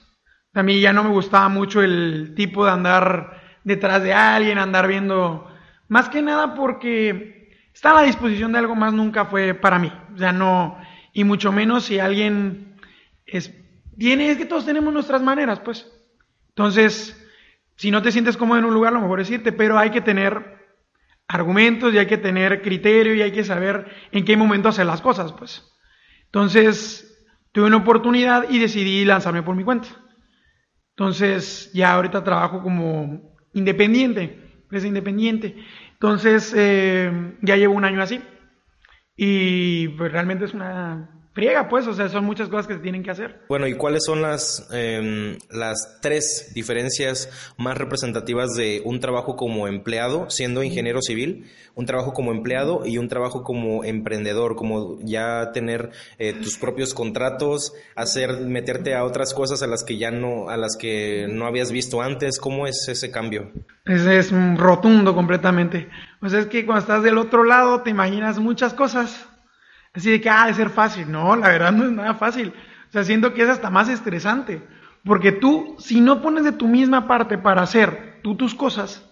A 0.52 0.62
mí 0.64 0.80
ya 0.80 0.92
no 0.92 1.04
me 1.04 1.10
gustaba 1.10 1.48
mucho 1.48 1.80
el 1.80 2.34
tipo 2.34 2.64
de 2.64 2.72
andar 2.72 3.37
detrás 3.68 4.02
de 4.02 4.12
alguien, 4.14 4.58
andar 4.58 4.88
viendo, 4.88 5.46
más 5.86 6.08
que 6.08 6.22
nada 6.22 6.54
porque 6.54 7.52
estar 7.72 7.92
a 7.92 8.00
la 8.00 8.06
disposición 8.06 8.52
de 8.52 8.58
algo 8.58 8.74
más 8.74 8.92
nunca 8.92 9.26
fue 9.26 9.54
para 9.54 9.78
mí. 9.78 9.92
O 10.14 10.18
sea, 10.18 10.32
no, 10.32 10.78
y 11.12 11.22
mucho 11.24 11.52
menos 11.52 11.84
si 11.84 12.00
alguien 12.00 12.74
es 13.26 13.54
tiene, 13.98 14.30
es 14.30 14.38
que 14.38 14.46
todos 14.46 14.64
tenemos 14.64 14.92
nuestras 14.92 15.22
maneras, 15.22 15.60
pues. 15.60 15.90
Entonces, 16.50 17.20
si 17.76 17.90
no 17.90 18.00
te 18.00 18.12
sientes 18.12 18.36
cómodo 18.36 18.58
en 18.58 18.64
un 18.64 18.74
lugar, 18.74 18.92
lo 18.92 19.00
mejor 19.00 19.20
es 19.20 19.30
irte, 19.30 19.52
pero 19.52 19.76
hay 19.76 19.90
que 19.90 20.00
tener 20.00 20.56
argumentos 21.26 21.92
y 21.92 21.98
hay 21.98 22.06
que 22.06 22.16
tener 22.16 22.62
criterio 22.62 23.14
y 23.14 23.22
hay 23.22 23.32
que 23.32 23.44
saber 23.44 23.86
en 24.12 24.24
qué 24.24 24.36
momento 24.36 24.68
hacer 24.68 24.86
las 24.86 25.02
cosas, 25.02 25.32
pues. 25.32 25.64
Entonces, 26.26 27.26
tuve 27.52 27.66
una 27.66 27.78
oportunidad 27.78 28.48
y 28.48 28.58
decidí 28.58 29.04
lanzarme 29.04 29.42
por 29.42 29.56
mi 29.56 29.64
cuenta. 29.64 29.88
Entonces, 30.90 31.70
ya 31.74 31.94
ahorita 31.94 32.24
trabajo 32.24 32.62
como 32.62 33.36
independiente, 33.52 34.38
empresa 34.62 34.86
independiente. 34.86 35.56
Entonces, 35.92 36.54
eh, 36.56 37.36
ya 37.42 37.56
llevo 37.56 37.74
un 37.74 37.84
año 37.84 38.02
así. 38.02 38.20
Y 39.16 39.88
pues 39.88 40.12
realmente 40.12 40.44
es 40.44 40.54
una 40.54 41.17
friega, 41.38 41.68
pues, 41.68 41.86
o 41.86 41.94
sea, 41.94 42.08
son 42.08 42.24
muchas 42.24 42.48
cosas 42.48 42.66
que 42.66 42.74
se 42.74 42.80
tienen 42.80 43.04
que 43.04 43.12
hacer. 43.12 43.42
Bueno, 43.48 43.68
¿y 43.68 43.74
cuáles 43.74 44.02
son 44.04 44.20
las, 44.22 44.68
em, 44.72 45.38
las 45.52 46.00
tres 46.00 46.50
diferencias 46.52 47.30
más 47.56 47.78
representativas 47.78 48.56
de 48.56 48.82
un 48.84 48.98
trabajo 48.98 49.36
como 49.36 49.68
empleado, 49.68 50.28
siendo 50.30 50.64
ingeniero 50.64 51.00
civil, 51.00 51.46
un 51.76 51.86
trabajo 51.86 52.12
como 52.12 52.32
empleado 52.32 52.84
y 52.84 52.98
un 52.98 53.06
trabajo 53.06 53.44
como 53.44 53.84
emprendedor, 53.84 54.56
como 54.56 54.98
ya 55.00 55.52
tener 55.52 55.92
eh, 56.18 56.32
tus 56.32 56.58
propios 56.58 56.92
contratos, 56.92 57.72
hacer, 57.94 58.40
meterte 58.40 58.96
a 58.96 59.04
otras 59.04 59.32
cosas 59.32 59.62
a 59.62 59.68
las 59.68 59.84
que 59.84 59.96
ya 59.96 60.10
no, 60.10 60.50
a 60.50 60.56
las 60.56 60.76
que 60.76 61.28
no 61.30 61.46
habías 61.46 61.70
visto 61.70 62.02
antes? 62.02 62.40
¿Cómo 62.40 62.66
es 62.66 62.88
ese 62.88 63.12
cambio? 63.12 63.52
Ese 63.84 64.18
es 64.18 64.32
rotundo 64.56 65.14
completamente. 65.14 65.88
Pues 66.18 66.32
es 66.32 66.46
que 66.46 66.66
cuando 66.66 66.80
estás 66.80 67.04
del 67.04 67.16
otro 67.16 67.44
lado 67.44 67.82
te 67.82 67.90
imaginas 67.90 68.40
muchas 68.40 68.74
cosas 68.74 69.28
Así 69.98 70.12
de 70.12 70.20
que, 70.20 70.30
ah, 70.30 70.46
de 70.46 70.54
ser 70.54 70.70
fácil. 70.70 71.10
No, 71.10 71.34
la 71.34 71.48
verdad 71.48 71.72
no 71.72 71.84
es 71.84 71.90
nada 71.90 72.14
fácil. 72.14 72.52
O 72.88 72.92
sea, 72.92 73.02
siento 73.02 73.34
que 73.34 73.42
es 73.42 73.48
hasta 73.48 73.68
más 73.68 73.88
estresante. 73.88 74.62
Porque 75.04 75.32
tú, 75.32 75.74
si 75.80 76.00
no 76.00 76.22
pones 76.22 76.44
de 76.44 76.52
tu 76.52 76.68
misma 76.68 77.08
parte 77.08 77.36
para 77.36 77.62
hacer 77.62 78.20
tú 78.22 78.36
tus 78.36 78.54
cosas, 78.54 79.04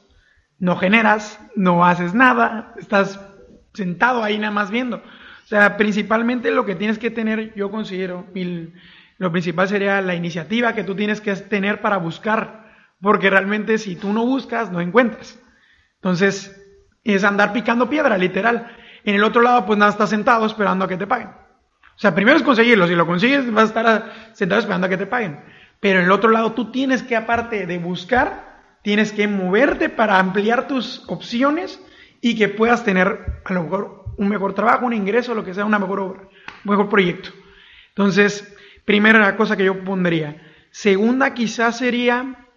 no 0.60 0.76
generas, 0.76 1.40
no 1.56 1.84
haces 1.84 2.14
nada, 2.14 2.72
estás 2.78 3.20
sentado 3.74 4.22
ahí 4.22 4.38
nada 4.38 4.52
más 4.52 4.70
viendo. 4.70 4.98
O 4.98 5.48
sea, 5.48 5.76
principalmente 5.76 6.52
lo 6.52 6.64
que 6.64 6.76
tienes 6.76 7.00
que 7.00 7.10
tener, 7.10 7.52
yo 7.56 7.72
considero, 7.72 8.24
lo 9.18 9.32
principal 9.32 9.66
sería 9.66 10.00
la 10.02 10.14
iniciativa 10.14 10.72
que 10.74 10.84
tú 10.84 10.94
tienes 10.94 11.20
que 11.20 11.34
tener 11.34 11.80
para 11.80 11.96
buscar, 11.96 12.76
porque 13.00 13.28
realmente 13.28 13.78
si 13.78 13.96
tú 13.96 14.12
no 14.12 14.24
buscas, 14.24 14.70
no 14.70 14.80
encuentras. 14.80 15.36
Entonces, 15.96 16.62
es 17.02 17.24
andar 17.24 17.52
picando 17.52 17.90
piedra, 17.90 18.16
literal. 18.18 18.70
En 19.06 19.14
el 19.14 19.22
otro 19.22 19.40
lado, 19.40 19.64
pues 19.64 19.78
nada, 19.78 19.92
estás 19.92 20.10
sentado 20.10 20.44
esperando 20.44 20.84
a 20.84 20.88
que 20.88 20.96
te 20.96 21.06
paguen. 21.06 21.28
O 21.28 21.98
sea, 21.98 22.12
primero 22.12 22.36
es 22.36 22.42
conseguirlo, 22.42 22.88
si 22.88 22.94
lo 22.96 23.06
consigues, 23.06 23.50
vas 23.52 23.62
a 23.62 23.66
estar 23.66 24.12
sentado 24.34 24.60
esperando 24.60 24.88
a 24.88 24.90
que 24.90 24.96
te 24.96 25.06
paguen. 25.06 25.40
Pero 25.78 26.00
en 26.00 26.06
el 26.06 26.10
otro 26.10 26.30
lado, 26.30 26.52
tú 26.52 26.72
tienes 26.72 27.04
que, 27.04 27.14
aparte 27.14 27.66
de 27.66 27.78
buscar, 27.78 28.80
tienes 28.82 29.12
que 29.12 29.28
moverte 29.28 29.88
para 29.88 30.18
ampliar 30.18 30.66
tus 30.66 31.04
opciones 31.06 31.80
y 32.20 32.36
que 32.36 32.48
puedas 32.48 32.84
tener 32.84 33.42
a 33.44 33.52
lo 33.52 33.62
mejor 33.62 34.04
un 34.18 34.28
mejor 34.28 34.54
trabajo, 34.54 34.86
un 34.86 34.92
ingreso, 34.92 35.36
lo 35.36 35.44
que 35.44 35.54
sea, 35.54 35.64
una 35.64 35.78
mejor 35.78 36.00
obra, 36.00 36.22
un 36.64 36.70
mejor 36.70 36.88
proyecto. 36.88 37.30
Entonces, 37.90 38.56
primera 38.84 39.36
cosa 39.36 39.56
que 39.56 39.66
yo 39.66 39.84
pondría. 39.84 40.42
Segunda 40.72 41.32
quizás 41.32 41.78
sería 41.78 42.48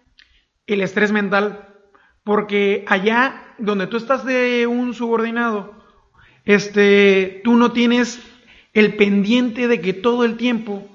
el 0.66 0.80
estrés 0.80 1.12
mental, 1.12 1.68
porque 2.24 2.84
allá 2.88 3.54
donde 3.58 3.86
tú 3.86 3.96
estás 3.96 4.24
de 4.24 4.66
un 4.66 4.94
subordinado, 4.94 5.79
este, 6.44 7.40
tú 7.44 7.56
no 7.56 7.72
tienes 7.72 8.20
el 8.72 8.96
pendiente 8.96 9.68
de 9.68 9.80
que 9.80 9.92
todo 9.92 10.24
el 10.24 10.36
tiempo, 10.36 10.88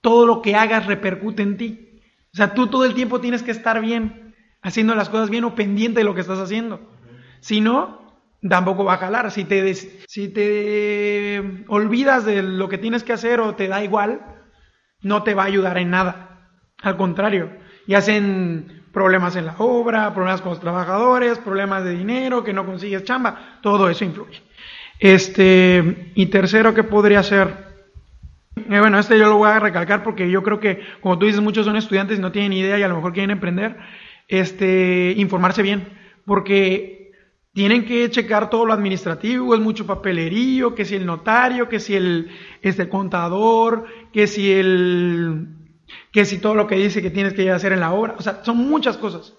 todo 0.00 0.26
lo 0.26 0.42
que 0.42 0.54
hagas 0.54 0.86
repercute 0.86 1.42
en 1.42 1.56
ti. 1.56 2.00
O 2.32 2.36
sea, 2.36 2.54
tú 2.54 2.68
todo 2.68 2.84
el 2.84 2.94
tiempo 2.94 3.20
tienes 3.20 3.42
que 3.42 3.50
estar 3.50 3.80
bien, 3.80 4.34
haciendo 4.62 4.94
las 4.94 5.08
cosas 5.08 5.30
bien 5.30 5.44
o 5.44 5.54
pendiente 5.54 6.00
de 6.00 6.04
lo 6.04 6.14
que 6.14 6.20
estás 6.22 6.38
haciendo. 6.38 6.80
Si 7.40 7.60
no, 7.60 8.02
tampoco 8.48 8.84
va 8.84 8.94
a 8.94 8.98
jalar. 8.98 9.30
Si 9.30 9.44
te, 9.44 9.74
si 9.74 10.28
te 10.28 11.64
olvidas 11.68 12.24
de 12.24 12.42
lo 12.42 12.68
que 12.68 12.78
tienes 12.78 13.02
que 13.04 13.12
hacer 13.12 13.40
o 13.40 13.54
te 13.54 13.68
da 13.68 13.84
igual, 13.84 14.20
no 15.02 15.22
te 15.22 15.34
va 15.34 15.42
a 15.42 15.46
ayudar 15.46 15.78
en 15.78 15.90
nada. 15.90 16.48
Al 16.82 16.96
contrario, 16.96 17.50
y 17.86 17.94
hacen 17.94 18.82
problemas 18.92 19.36
en 19.36 19.46
la 19.46 19.56
obra, 19.58 20.12
problemas 20.14 20.40
con 20.40 20.50
los 20.50 20.60
trabajadores, 20.60 21.38
problemas 21.38 21.84
de 21.84 21.96
dinero, 21.96 22.44
que 22.44 22.52
no 22.52 22.66
consigues 22.66 23.04
chamba, 23.04 23.58
todo 23.62 23.88
eso 23.88 24.04
influye. 24.04 24.42
Este, 25.02 26.12
y 26.14 26.26
tercero, 26.26 26.74
¿qué 26.74 26.84
podría 26.84 27.24
ser? 27.24 27.48
Eh, 28.54 28.78
bueno, 28.78 29.00
este 29.00 29.18
yo 29.18 29.26
lo 29.26 29.36
voy 29.36 29.50
a 29.50 29.58
recalcar 29.58 30.04
porque 30.04 30.30
yo 30.30 30.44
creo 30.44 30.60
que, 30.60 30.80
como 31.00 31.18
tú 31.18 31.26
dices, 31.26 31.40
muchos 31.40 31.66
son 31.66 31.74
estudiantes 31.74 32.20
y 32.20 32.22
no 32.22 32.30
tienen 32.30 32.52
idea 32.52 32.78
y 32.78 32.84
a 32.84 32.88
lo 32.88 32.94
mejor 32.94 33.12
quieren 33.12 33.32
emprender, 33.32 33.76
este, 34.28 35.12
informarse 35.16 35.60
bien, 35.60 35.88
porque 36.24 37.10
tienen 37.52 37.84
que 37.84 38.08
checar 38.10 38.48
todo 38.48 38.64
lo 38.64 38.72
administrativo, 38.72 39.56
es 39.56 39.60
mucho 39.60 39.88
papelerío, 39.88 40.76
que 40.76 40.84
si 40.84 40.94
el 40.94 41.04
notario, 41.04 41.68
que 41.68 41.80
si 41.80 41.96
el 41.96 42.30
este, 42.60 42.88
contador, 42.88 43.86
que 44.12 44.28
si 44.28 44.52
el 44.52 45.48
que 46.12 46.24
si 46.24 46.38
todo 46.38 46.54
lo 46.54 46.68
que 46.68 46.76
dice 46.76 47.02
que 47.02 47.10
tienes 47.10 47.32
que 47.32 47.50
hacer 47.50 47.72
en 47.72 47.80
la 47.80 47.92
obra, 47.92 48.14
o 48.18 48.22
sea, 48.22 48.44
son 48.44 48.56
muchas 48.56 48.98
cosas. 48.98 49.34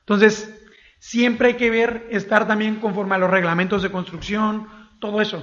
Entonces, 0.00 0.52
siempre 0.98 1.48
hay 1.50 1.54
que 1.54 1.70
ver, 1.70 2.08
estar 2.10 2.48
también 2.48 2.76
conforme 2.76 3.14
a 3.14 3.18
los 3.18 3.30
reglamentos 3.30 3.80
de 3.80 3.92
construcción, 3.92 4.66
todo 5.04 5.20
eso. 5.20 5.42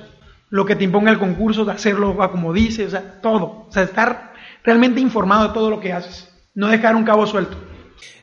Lo 0.50 0.66
que 0.66 0.76
te 0.76 0.84
imponga 0.84 1.12
el 1.12 1.20
concurso, 1.20 1.64
de 1.64 1.72
hacerlo 1.72 2.18
como 2.32 2.52
dice, 2.52 2.86
o 2.86 2.90
sea, 2.90 3.22
todo. 3.22 3.66
O 3.68 3.72
sea, 3.72 3.84
estar 3.84 4.34
realmente 4.64 5.00
informado 5.00 5.48
de 5.48 5.54
todo 5.54 5.70
lo 5.70 5.80
que 5.80 5.94
haces. 5.94 6.30
No 6.54 6.68
dejar 6.68 6.96
un 6.96 7.04
cabo 7.04 7.26
suelto 7.26 7.58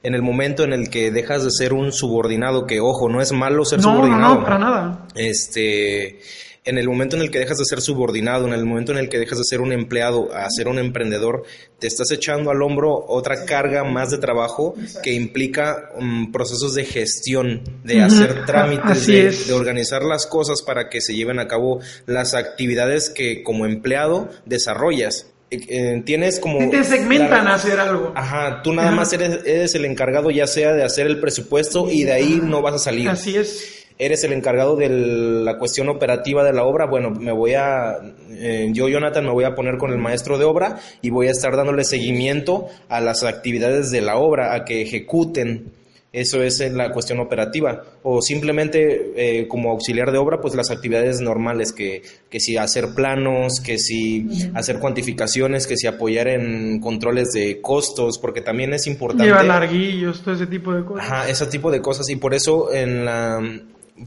en 0.02 0.14
el 0.14 0.22
momento 0.22 0.64
en 0.64 0.72
el 0.72 0.90
que 0.90 1.10
dejas 1.10 1.44
de 1.44 1.50
ser 1.50 1.72
un 1.72 1.92
subordinado, 1.92 2.66
que 2.66 2.80
ojo, 2.80 3.08
no 3.08 3.20
es 3.20 3.32
malo 3.32 3.64
ser 3.64 3.82
subordinado. 3.82 4.36
No, 4.36 4.42
para 4.42 4.58
nada. 4.58 5.06
Este, 5.14 6.20
en 6.68 6.76
el 6.76 6.86
momento 6.86 7.16
en 7.16 7.22
el 7.22 7.30
que 7.30 7.38
dejas 7.38 7.56
de 7.56 7.64
ser 7.64 7.80
subordinado, 7.80 8.46
en 8.46 8.52
el 8.52 8.66
momento 8.66 8.92
en 8.92 8.98
el 8.98 9.08
que 9.08 9.18
dejas 9.18 9.38
de 9.38 9.44
ser 9.44 9.62
un 9.62 9.72
empleado 9.72 10.28
a 10.34 10.46
ser 10.50 10.68
un 10.68 10.78
emprendedor, 10.78 11.44
te 11.78 11.86
estás 11.86 12.10
echando 12.10 12.50
al 12.50 12.60
hombro 12.60 13.06
otra 13.08 13.46
carga 13.46 13.84
más 13.84 14.10
de 14.10 14.18
trabajo 14.18 14.74
que 15.02 15.14
implica 15.14 15.88
um, 15.98 16.30
procesos 16.30 16.74
de 16.74 16.84
gestión, 16.84 17.62
de 17.84 18.02
hacer 18.02 18.44
trámites, 18.44 19.06
de, 19.06 19.30
de, 19.30 19.52
organizar 19.54 20.02
las 20.02 20.26
cosas 20.26 20.60
para 20.60 20.90
que 20.90 21.00
se 21.00 21.14
lleven 21.14 21.38
a 21.38 21.48
cabo 21.48 21.80
las 22.04 22.34
actividades 22.34 23.08
que 23.08 23.42
como 23.42 23.64
empleado 23.64 24.28
desarrollas. 24.44 25.26
Eh, 25.50 26.02
tienes 26.04 26.38
como... 26.38 26.68
Te 26.68 26.84
segmentan 26.84 27.46
a 27.46 27.54
hacer 27.54 27.80
algo. 27.80 28.12
Ajá, 28.14 28.60
tú 28.62 28.74
nada 28.74 28.90
más 28.90 29.10
eres, 29.14 29.74
el 29.74 29.86
encargado 29.86 30.30
ya 30.30 30.46
sea 30.46 30.74
de 30.74 30.84
hacer 30.84 31.06
el 31.06 31.18
presupuesto 31.18 31.88
y 31.90 32.04
de 32.04 32.12
ahí 32.12 32.40
no 32.42 32.60
vas 32.60 32.74
a 32.74 32.78
salir. 32.78 33.08
Así 33.08 33.36
es. 33.36 33.86
Eres 33.98 34.22
el 34.24 34.32
encargado 34.32 34.76
de 34.76 34.88
la 34.88 35.58
cuestión 35.58 35.88
operativa 35.88 36.44
de 36.44 36.52
la 36.52 36.64
obra. 36.64 36.86
Bueno, 36.86 37.10
me 37.10 37.32
voy 37.32 37.54
a... 37.54 37.98
Eh, 38.30 38.68
yo, 38.72 38.88
Jonathan, 38.88 39.24
me 39.24 39.32
voy 39.32 39.44
a 39.44 39.54
poner 39.54 39.76
con 39.76 39.90
el 39.90 39.98
maestro 39.98 40.38
de 40.38 40.44
obra 40.44 40.78
y 41.02 41.10
voy 41.10 41.28
a 41.28 41.32
estar 41.32 41.56
dándole 41.56 41.84
seguimiento 41.84 42.66
a 42.88 43.00
las 43.00 43.24
actividades 43.24 43.90
de 43.90 44.00
la 44.00 44.16
obra, 44.16 44.54
a 44.54 44.64
que 44.64 44.82
ejecuten 44.82 45.72
eso 46.12 46.42
es 46.42 46.60
en 46.60 46.76
la 46.76 46.90
cuestión 46.90 47.20
operativa. 47.20 47.82
O 48.02 48.22
simplemente 48.22 49.12
eh, 49.16 49.46
como 49.46 49.70
auxiliar 49.70 50.10
de 50.10 50.18
obra, 50.18 50.40
pues 50.40 50.54
las 50.54 50.70
actividades 50.70 51.20
normales, 51.20 51.72
que, 51.72 52.02
que 52.30 52.40
si 52.40 52.56
hacer 52.56 52.94
planos, 52.94 53.60
que 53.60 53.78
si 53.78 54.26
hacer 54.54 54.78
cuantificaciones, 54.78 55.66
que 55.66 55.76
si 55.76 55.86
apoyar 55.86 56.28
en 56.28 56.80
controles 56.80 57.32
de 57.32 57.60
costos, 57.60 58.18
porque 58.18 58.40
también 58.40 58.72
es 58.72 58.86
importante. 58.86 59.26
Llevar 59.26 59.44
larguillos, 59.44 60.22
todo 60.22 60.34
ese 60.34 60.46
tipo 60.46 60.72
de 60.72 60.84
cosas. 60.84 61.04
Ajá, 61.04 61.28
ese 61.28 61.46
tipo 61.46 61.70
de 61.70 61.82
cosas. 61.82 62.08
Y 62.08 62.16
por 62.16 62.32
eso 62.32 62.72
en 62.72 63.04
la 63.04 63.40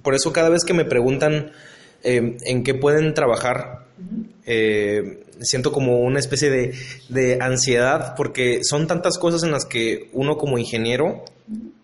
por 0.02 0.16
eso 0.16 0.32
cada 0.34 0.50
vez 0.50 0.64
que 0.64 0.74
me 0.74 0.86
preguntan 0.86 1.52
eh, 2.04 2.38
en 2.44 2.64
qué 2.64 2.74
pueden 2.74 3.14
trabajar, 3.14 3.86
eh, 4.46 5.24
siento 5.42 5.72
como 5.72 6.00
una 6.00 6.20
especie 6.20 6.50
de, 6.50 6.74
de, 7.10 7.38
ansiedad 7.42 8.16
porque 8.16 8.62
son 8.64 8.88
tantas 8.88 9.18
cosas 9.18 9.44
en 9.44 9.52
las 9.52 9.66
que 9.66 10.10
uno 10.14 10.38
como 10.38 10.58
ingeniero 10.58 11.24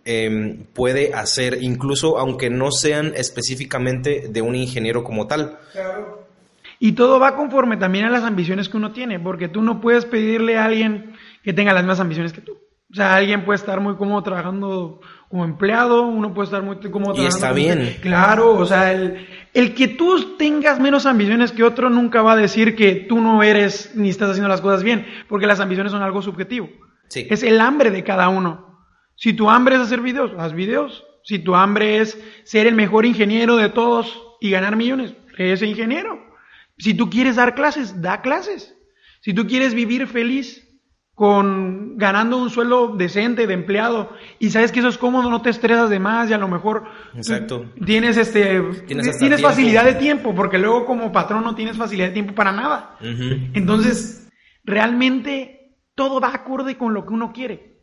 Em, 0.09 0.63
puede 0.73 1.13
hacer, 1.13 1.61
incluso 1.61 2.17
aunque 2.17 2.49
no 2.49 2.71
sean 2.71 3.11
específicamente 3.17 4.29
de 4.29 4.41
un 4.41 4.55
ingeniero 4.55 5.03
como 5.03 5.27
tal. 5.27 5.57
Y 6.79 6.93
todo 6.93 7.19
va 7.19 7.35
conforme 7.35 7.75
también 7.75 8.05
a 8.05 8.09
las 8.09 8.23
ambiciones 8.23 8.69
que 8.69 8.77
uno 8.77 8.93
tiene, 8.93 9.19
porque 9.19 9.49
tú 9.49 9.61
no 9.61 9.81
puedes 9.81 10.05
pedirle 10.05 10.57
a 10.57 10.63
alguien 10.63 11.11
que 11.43 11.51
tenga 11.51 11.73
las 11.73 11.83
mismas 11.83 11.99
ambiciones 11.99 12.31
que 12.31 12.39
tú. 12.39 12.53
O 12.89 12.95
sea, 12.95 13.15
alguien 13.15 13.43
puede 13.43 13.57
estar 13.57 13.81
muy 13.81 13.97
cómodo 13.97 14.23
trabajando 14.23 15.01
como 15.29 15.43
empleado, 15.43 16.03
uno 16.03 16.33
puede 16.33 16.45
estar 16.45 16.63
muy 16.63 16.77
cómodo 16.77 17.13
trabajando. 17.13 17.23
Y 17.23 17.27
está 17.27 17.51
bien. 17.51 17.97
Claro, 18.01 18.53
o 18.53 18.65
sea, 18.65 18.93
el, 18.93 19.27
el 19.53 19.73
que 19.73 19.89
tú 19.89 20.37
tengas 20.37 20.79
menos 20.79 21.05
ambiciones 21.05 21.51
que 21.51 21.63
otro 21.63 21.89
nunca 21.89 22.21
va 22.21 22.33
a 22.33 22.37
decir 22.37 22.75
que 22.75 22.95
tú 22.95 23.19
no 23.19 23.43
eres 23.43 23.91
ni 23.95 24.09
estás 24.09 24.29
haciendo 24.29 24.47
las 24.47 24.61
cosas 24.61 24.83
bien, 24.83 25.05
porque 25.27 25.47
las 25.47 25.59
ambiciones 25.59 25.91
son 25.91 26.01
algo 26.01 26.21
subjetivo. 26.21 26.69
Sí. 27.09 27.27
Es 27.29 27.43
el 27.43 27.59
hambre 27.59 27.91
de 27.91 28.03
cada 28.03 28.29
uno. 28.29 28.85
Si 29.15 29.33
tu 29.33 29.49
hambre 29.49 29.75
es 29.75 29.81
hacer 29.81 30.01
videos, 30.01 30.31
haz 30.37 30.53
videos. 30.53 31.03
Si 31.23 31.39
tu 31.39 31.55
hambre 31.55 31.97
es 31.97 32.17
ser 32.43 32.67
el 32.67 32.75
mejor 32.75 33.05
ingeniero 33.05 33.57
de 33.57 33.69
todos 33.69 34.21
y 34.39 34.51
ganar 34.51 34.75
millones, 34.77 35.13
eres 35.37 35.61
ingeniero. 35.61 36.25
Si 36.77 36.93
tú 36.93 37.09
quieres 37.09 37.35
dar 37.35 37.55
clases, 37.55 38.01
da 38.01 38.21
clases. 38.21 38.75
Si 39.21 39.33
tú 39.33 39.47
quieres 39.47 39.73
vivir 39.73 40.07
feliz 40.07 40.66
con 41.17 41.97
ganando 41.97 42.37
un 42.37 42.51
sueldo 42.51 42.95
decente 42.95 43.47
de 43.47 43.53
empleado 43.55 44.13
y 44.37 44.51
sabes 44.51 44.71
que 44.71 44.81
eso 44.81 44.89
es 44.89 44.99
cómodo, 44.99 45.31
no 45.31 45.41
te 45.41 45.49
estresas 45.49 45.89
de 45.89 45.97
más 45.97 46.29
y 46.29 46.33
a 46.33 46.37
lo 46.37 46.47
mejor 46.47 46.83
Exacto. 47.15 47.65
tienes 47.83 48.17
este 48.17 48.61
tienes, 48.85 49.41
facilidad 49.41 49.85
de 49.85 49.95
tiempo, 49.95 50.35
porque 50.35 50.59
luego 50.59 50.85
como 50.85 51.11
patrón 51.11 51.43
no 51.43 51.55
tienes 51.55 51.75
facilidad 51.75 52.09
de 52.09 52.13
tiempo 52.13 52.35
para 52.35 52.51
nada. 52.51 52.97
Entonces, 53.01 54.29
realmente 54.63 55.79
todo 55.95 56.19
va 56.19 56.35
acorde 56.35 56.77
con 56.77 56.93
lo 56.93 57.07
que 57.07 57.13
uno 57.15 57.33
quiere 57.33 57.77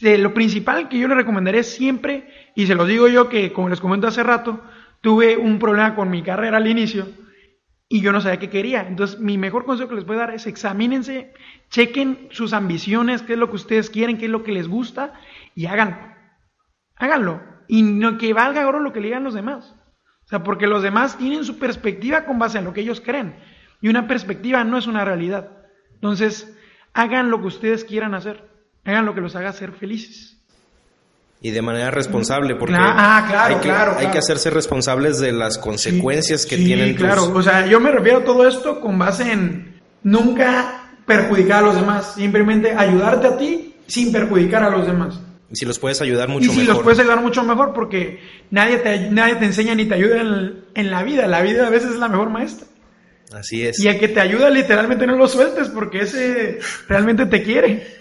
lo 0.00 0.34
principal 0.34 0.88
que 0.88 0.98
yo 0.98 1.06
le 1.06 1.14
recomendaré 1.14 1.62
siempre, 1.62 2.28
y 2.56 2.66
se 2.66 2.74
lo 2.74 2.86
digo 2.86 3.06
yo 3.06 3.28
que, 3.28 3.52
como 3.52 3.68
les 3.68 3.80
comento 3.80 4.08
hace 4.08 4.22
rato, 4.22 4.60
tuve 5.00 5.36
un 5.36 5.60
problema 5.60 5.94
con 5.94 6.10
mi 6.10 6.22
carrera 6.22 6.56
al 6.56 6.66
inicio 6.66 7.06
y 7.92 8.02
yo 8.02 8.12
no 8.12 8.20
sabía 8.20 8.38
qué 8.38 8.48
quería. 8.48 8.86
Entonces, 8.86 9.18
mi 9.18 9.36
mejor 9.36 9.64
consejo 9.64 9.88
que 9.88 9.96
les 9.96 10.04
puedo 10.04 10.20
dar 10.20 10.32
es 10.32 10.46
examínense, 10.46 11.34
chequen 11.70 12.28
sus 12.30 12.52
ambiciones, 12.52 13.22
qué 13.22 13.32
es 13.32 13.38
lo 13.38 13.50
que 13.50 13.56
ustedes 13.56 13.90
quieren, 13.90 14.16
qué 14.16 14.26
es 14.26 14.30
lo 14.30 14.44
que 14.44 14.52
les 14.52 14.68
gusta 14.68 15.14
y 15.56 15.66
háganlo. 15.66 15.98
Háganlo. 16.94 17.42
Y 17.66 17.82
no 17.82 18.16
que 18.16 18.32
valga 18.32 18.68
oro 18.68 18.78
lo 18.78 18.92
que 18.92 19.00
le 19.00 19.08
digan 19.08 19.24
los 19.24 19.34
demás. 19.34 19.74
O 20.24 20.28
sea, 20.28 20.44
porque 20.44 20.68
los 20.68 20.84
demás 20.84 21.18
tienen 21.18 21.44
su 21.44 21.58
perspectiva 21.58 22.26
con 22.26 22.38
base 22.38 22.58
en 22.58 22.64
lo 22.64 22.72
que 22.72 22.82
ellos 22.82 23.00
creen. 23.00 23.34
Y 23.80 23.88
una 23.88 24.06
perspectiva 24.06 24.62
no 24.62 24.78
es 24.78 24.86
una 24.86 25.04
realidad. 25.04 25.50
Entonces, 25.94 26.56
hagan 26.92 27.28
lo 27.28 27.40
que 27.40 27.48
ustedes 27.48 27.84
quieran 27.84 28.14
hacer. 28.14 28.48
Hagan 28.84 29.04
lo 29.04 29.16
que 29.16 29.20
los 29.20 29.34
haga 29.34 29.52
ser 29.52 29.72
felices. 29.72 30.39
Y 31.42 31.52
de 31.52 31.62
manera 31.62 31.90
responsable, 31.90 32.54
porque 32.54 32.76
ah, 32.78 33.24
claro, 33.26 33.54
hay, 33.54 33.60
que, 33.60 33.68
claro, 33.68 33.96
hay 33.96 34.06
que 34.08 34.18
hacerse 34.18 34.50
responsables 34.50 35.18
de 35.20 35.32
las 35.32 35.56
consecuencias 35.56 36.44
que 36.44 36.58
tienen. 36.58 36.94
Claro, 36.94 37.32
o 37.32 37.42
sea, 37.42 37.66
yo 37.66 37.80
me 37.80 37.90
refiero 37.90 38.18
a 38.18 38.24
todo 38.24 38.46
esto 38.46 38.78
con 38.78 38.98
base 38.98 39.32
en 39.32 39.80
nunca 40.02 40.96
perjudicar 41.06 41.62
a 41.62 41.66
los 41.66 41.76
demás, 41.76 42.14
simplemente 42.14 42.72
ayudarte 42.72 43.26
a 43.26 43.38
ti 43.38 43.74
sin 43.86 44.12
perjudicar 44.12 44.62
a 44.62 44.70
los 44.70 44.86
demás. 44.86 45.18
Si 45.52 45.64
los 45.64 45.78
puedes 45.78 46.00
ayudar 46.00 46.28
mucho 46.28 46.48
mejor. 46.48 46.56
Y 46.56 46.60
si 46.60 46.66
los 46.66 46.78
puedes 46.80 46.98
ayudar 47.00 47.20
mucho 47.22 47.42
mejor 47.42 47.72
porque 47.72 48.20
nadie 48.50 48.76
te, 48.78 49.10
nadie 49.10 49.36
te 49.36 49.46
enseña 49.46 49.74
ni 49.74 49.86
te 49.86 49.94
ayuda 49.94 50.20
en, 50.20 50.64
en 50.74 50.90
la 50.90 51.02
vida. 51.02 51.26
La 51.26 51.40
vida 51.40 51.66
a 51.66 51.70
veces 51.70 51.92
es 51.92 51.96
la 51.96 52.08
mejor 52.08 52.30
maestra. 52.30 52.66
Así 53.32 53.66
es. 53.66 53.78
Y 53.80 53.88
el 53.88 53.98
que 53.98 54.08
te 54.08 54.20
ayuda 54.20 54.50
literalmente 54.50 55.06
no 55.06 55.16
lo 55.16 55.28
sueltes 55.28 55.68
porque 55.68 56.02
ese 56.02 56.58
realmente 56.88 57.26
te 57.26 57.42
quiere, 57.42 57.99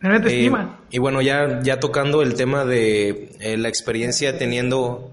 te 0.00 0.08
eh, 0.08 0.36
estima. 0.38 0.80
Y 0.90 0.98
bueno, 0.98 1.22
ya, 1.22 1.60
ya 1.62 1.80
tocando 1.80 2.22
el 2.22 2.34
tema 2.34 2.64
de 2.64 3.30
eh, 3.40 3.56
la 3.56 3.68
experiencia 3.68 4.38
teniendo, 4.38 5.12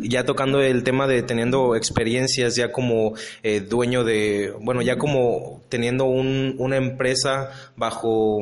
ya 0.00 0.24
tocando 0.24 0.60
el 0.60 0.84
tema 0.84 1.06
de 1.06 1.22
teniendo 1.22 1.76
experiencias 1.76 2.56
ya 2.56 2.72
como 2.72 3.14
eh, 3.42 3.60
dueño 3.60 4.04
de, 4.04 4.54
bueno, 4.60 4.82
ya 4.82 4.96
como 4.98 5.62
teniendo 5.68 6.04
un, 6.04 6.56
una 6.58 6.76
empresa 6.76 7.50
bajo 7.76 8.40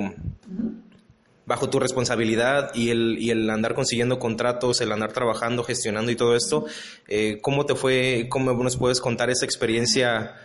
bajo 1.51 1.69
tu 1.69 1.81
responsabilidad 1.81 2.71
y 2.77 2.91
el, 2.91 3.19
y 3.19 3.31
el 3.31 3.51
andar 3.51 3.75
consiguiendo 3.75 4.21
contratos, 4.21 4.81
el 4.81 4.93
andar 4.93 5.13
trabajando, 5.13 5.65
gestionando 5.65 6.13
y 6.13 6.15
todo 6.15 6.37
esto, 6.37 6.67
eh, 7.09 7.41
¿cómo 7.43 7.67
te 7.67 7.75
fue, 7.75 8.29
cómo 8.31 8.53
nos 8.53 8.77
puedes 8.77 9.01
contar 9.01 9.31
esa 9.31 9.47
experiencia 9.47 10.37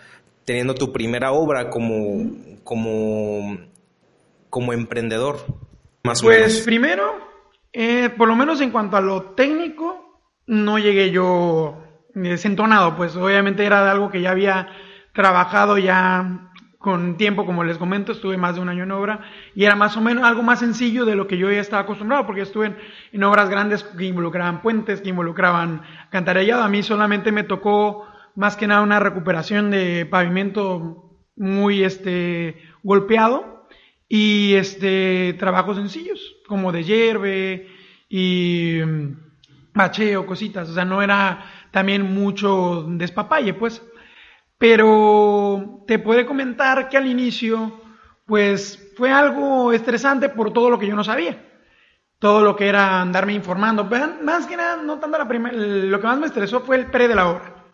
teniendo 0.45 0.73
tu 0.73 0.91
primera 0.91 1.31
obra 1.31 1.69
como, 1.69 2.31
como, 2.63 3.55
como 4.55 4.71
emprendedor? 4.71 5.35
Más 6.05 6.21
pues 6.21 6.61
primero, 6.61 7.13
eh, 7.73 8.09
por 8.17 8.29
lo 8.29 8.37
menos 8.37 8.61
en 8.61 8.71
cuanto 8.71 8.95
a 8.95 9.01
lo 9.01 9.33
técnico, 9.33 10.23
no 10.47 10.79
llegué 10.79 11.11
yo 11.11 11.83
desentonado, 12.13 12.95
pues 12.95 13.17
obviamente 13.17 13.65
era 13.65 13.83
de 13.83 13.89
algo 13.91 14.09
que 14.09 14.21
ya 14.21 14.31
había 14.31 14.69
trabajado 15.13 15.77
ya 15.77 16.51
con 16.77 17.17
tiempo, 17.17 17.45
como 17.45 17.65
les 17.65 17.77
comento, 17.77 18.13
estuve 18.13 18.37
más 18.37 18.55
de 18.55 18.61
un 18.61 18.69
año 18.69 18.83
en 18.83 18.91
obra 18.91 19.25
y 19.55 19.65
era 19.65 19.75
más 19.75 19.97
o 19.97 20.01
menos 20.01 20.23
algo 20.23 20.41
más 20.41 20.59
sencillo 20.59 21.03
de 21.03 21.15
lo 21.15 21.27
que 21.27 21.37
yo 21.37 21.51
ya 21.51 21.59
estaba 21.59 21.81
acostumbrado, 21.81 22.25
porque 22.25 22.43
estuve 22.43 22.77
en, 23.11 23.23
obras 23.25 23.49
grandes 23.49 23.83
que 23.83 24.05
involucraban 24.05 24.61
puentes, 24.61 25.01
que 25.01 25.09
involucraban 25.09 25.81
cantarellado. 26.11 26.63
A 26.63 26.69
mí 26.69 26.81
solamente 26.81 27.33
me 27.33 27.43
tocó 27.43 28.07
más 28.35 28.55
que 28.55 28.67
nada 28.67 28.83
una 28.83 29.01
recuperación 29.01 29.69
de 29.69 30.05
pavimento 30.05 31.11
muy 31.35 31.83
este, 31.83 32.55
golpeado 32.83 33.54
y 34.07 34.53
este, 34.55 35.35
trabajos 35.39 35.77
sencillos, 35.77 36.37
como 36.47 36.71
de 36.71 36.83
hierve 36.83 37.67
y 38.09 38.79
mm, 38.85 39.25
bacheo, 39.73 40.25
cositas. 40.25 40.69
O 40.69 40.73
sea, 40.73 40.85
no 40.85 41.01
era 41.01 41.45
también 41.71 42.13
mucho 42.13 42.85
despapalle, 42.87 43.53
pues. 43.53 43.81
Pero 44.57 45.83
te 45.87 45.99
puedo 45.99 46.25
comentar 46.25 46.87
que 46.87 46.97
al 46.97 47.07
inicio, 47.07 47.81
pues 48.25 48.93
fue 48.95 49.11
algo 49.11 49.73
estresante 49.73 50.29
por 50.29 50.53
todo 50.53 50.69
lo 50.69 50.79
que 50.79 50.87
yo 50.87 50.95
no 50.95 51.03
sabía. 51.03 51.51
Todo 52.19 52.41
lo 52.41 52.55
que 52.55 52.67
era 52.67 53.01
andarme 53.01 53.33
informando. 53.33 53.83
más 54.23 54.47
que 54.47 54.55
nada, 54.55 54.77
no 54.81 54.99
tanto 54.99 55.17
la 55.17 55.27
primera, 55.27 55.55
lo 55.55 55.99
que 55.99 56.07
más 56.07 56.19
me 56.19 56.27
estresó 56.27 56.61
fue 56.61 56.77
el 56.77 56.89
pre 56.89 57.07
de 57.07 57.15
la 57.15 57.29
obra. 57.29 57.65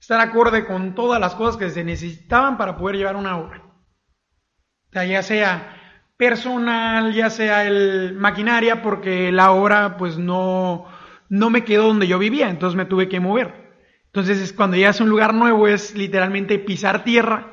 Estar 0.00 0.20
acorde 0.20 0.66
con 0.66 0.94
todas 0.94 1.20
las 1.20 1.34
cosas 1.34 1.56
que 1.56 1.70
se 1.70 1.84
necesitaban 1.84 2.56
para 2.56 2.76
poder 2.76 2.96
llevar 2.96 3.16
una 3.16 3.38
obra. 3.38 3.63
Ya 5.02 5.22
sea 5.22 5.74
personal, 6.16 7.12
ya 7.12 7.30
sea 7.30 7.66
el 7.66 8.14
maquinaria, 8.14 8.82
porque 8.82 9.32
la 9.32 9.50
obra 9.50 9.96
pues 9.96 10.16
no, 10.18 10.86
no 11.28 11.50
me 11.50 11.64
quedó 11.64 11.88
donde 11.88 12.06
yo 12.06 12.18
vivía, 12.18 12.48
entonces 12.48 12.76
me 12.76 12.84
tuve 12.84 13.08
que 13.08 13.18
mover. 13.18 13.64
Entonces, 14.06 14.52
cuando 14.52 14.76
llegas 14.76 15.00
a 15.00 15.04
un 15.04 15.10
lugar 15.10 15.34
nuevo 15.34 15.66
es 15.66 15.96
literalmente 15.96 16.60
pisar 16.60 17.02
tierra 17.02 17.50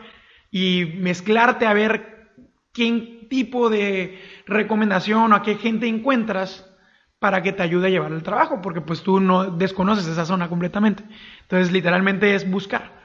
y 0.52 0.94
mezclarte 1.00 1.66
a 1.66 1.74
ver 1.74 2.30
qué 2.72 3.26
tipo 3.32 3.72
de 3.72 4.22
recomendación 4.46 5.34
o 5.34 5.36
a 5.36 5.42
qué 5.42 5.56
gente 5.56 5.88
encuentras 5.88 6.72
para 7.18 7.42
que 7.42 7.54
te 7.54 7.64
ayude 7.64 7.88
a 7.88 7.90
llevar 7.90 8.12
el 8.12 8.22
trabajo, 8.22 8.62
porque 8.62 8.82
pues 8.82 9.02
tú 9.02 9.20
no 9.20 9.50
desconoces 9.50 10.08
esa 10.08 10.26
zona 10.26 10.50
completamente. 10.50 11.04
Entonces, 11.42 11.72
literalmente 11.72 12.36
es 12.36 12.50
buscar. 12.50 13.01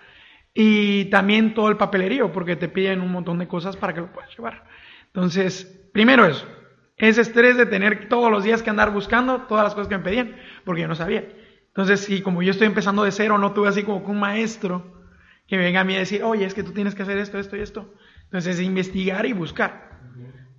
Y 0.58 1.04
también 1.10 1.52
todo 1.52 1.68
el 1.68 1.76
papelerío, 1.76 2.32
porque 2.32 2.56
te 2.56 2.70
piden 2.70 3.02
un 3.02 3.12
montón 3.12 3.38
de 3.38 3.46
cosas 3.46 3.76
para 3.76 3.92
que 3.92 4.00
lo 4.00 4.10
puedas 4.10 4.34
llevar. 4.34 4.64
Entonces, 5.08 5.86
primero 5.92 6.24
eso, 6.24 6.46
ese 6.96 7.20
estrés 7.20 7.58
de 7.58 7.66
tener 7.66 8.08
todos 8.08 8.30
los 8.30 8.42
días 8.42 8.62
que 8.62 8.70
andar 8.70 8.90
buscando 8.90 9.42
todas 9.42 9.64
las 9.64 9.74
cosas 9.74 9.88
que 9.88 9.98
me 9.98 10.02
pedían, 10.02 10.34
porque 10.64 10.80
yo 10.80 10.88
no 10.88 10.94
sabía. 10.94 11.28
Entonces, 11.66 12.00
si 12.00 12.22
como 12.22 12.42
yo 12.42 12.52
estoy 12.52 12.68
empezando 12.68 13.04
de 13.04 13.12
cero, 13.12 13.36
no 13.36 13.52
tuve 13.52 13.68
así 13.68 13.82
como 13.82 13.98
un 13.98 14.18
maestro 14.18 14.94
que 15.46 15.58
venga 15.58 15.80
a 15.80 15.84
mí 15.84 15.94
a 15.94 15.98
decir, 15.98 16.22
oye, 16.22 16.46
es 16.46 16.54
que 16.54 16.62
tú 16.62 16.72
tienes 16.72 16.94
que 16.94 17.02
hacer 17.02 17.18
esto, 17.18 17.38
esto 17.38 17.58
y 17.58 17.60
esto. 17.60 17.92
Entonces, 18.24 18.58
investigar 18.58 19.26
y 19.26 19.34
buscar. 19.34 19.90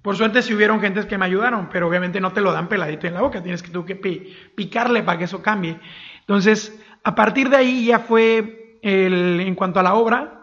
Por 0.04 0.16
suerte, 0.16 0.44
si 0.44 0.54
hubieron 0.54 0.80
gentes 0.80 1.08
que 1.08 1.18
me 1.18 1.26
ayudaron, 1.26 1.70
pero 1.70 1.88
obviamente 1.88 2.22
no 2.22 2.34
te 2.34 2.42
lo 2.42 2.54
dan 2.54 2.70
peladito 2.70 3.08
en 3.08 3.16
la 3.16 3.22
boca, 3.22 3.42
tienes 3.42 3.64
que 3.64 3.72
tú 3.72 3.84
que 3.84 3.96
picarle 3.96 5.02
para 5.02 5.18
que 5.18 5.24
eso 5.24 5.42
cambie. 5.42 5.80
Entonces, 6.20 6.80
a 7.04 7.16
partir 7.16 7.50
de 7.50 7.58
ahí 7.58 7.88
ya 7.88 7.98
fue 7.98 8.67
en 8.82 9.56
cuanto 9.56 9.80
a 9.80 9.84
la 9.84 9.96
obra, 9.96 10.38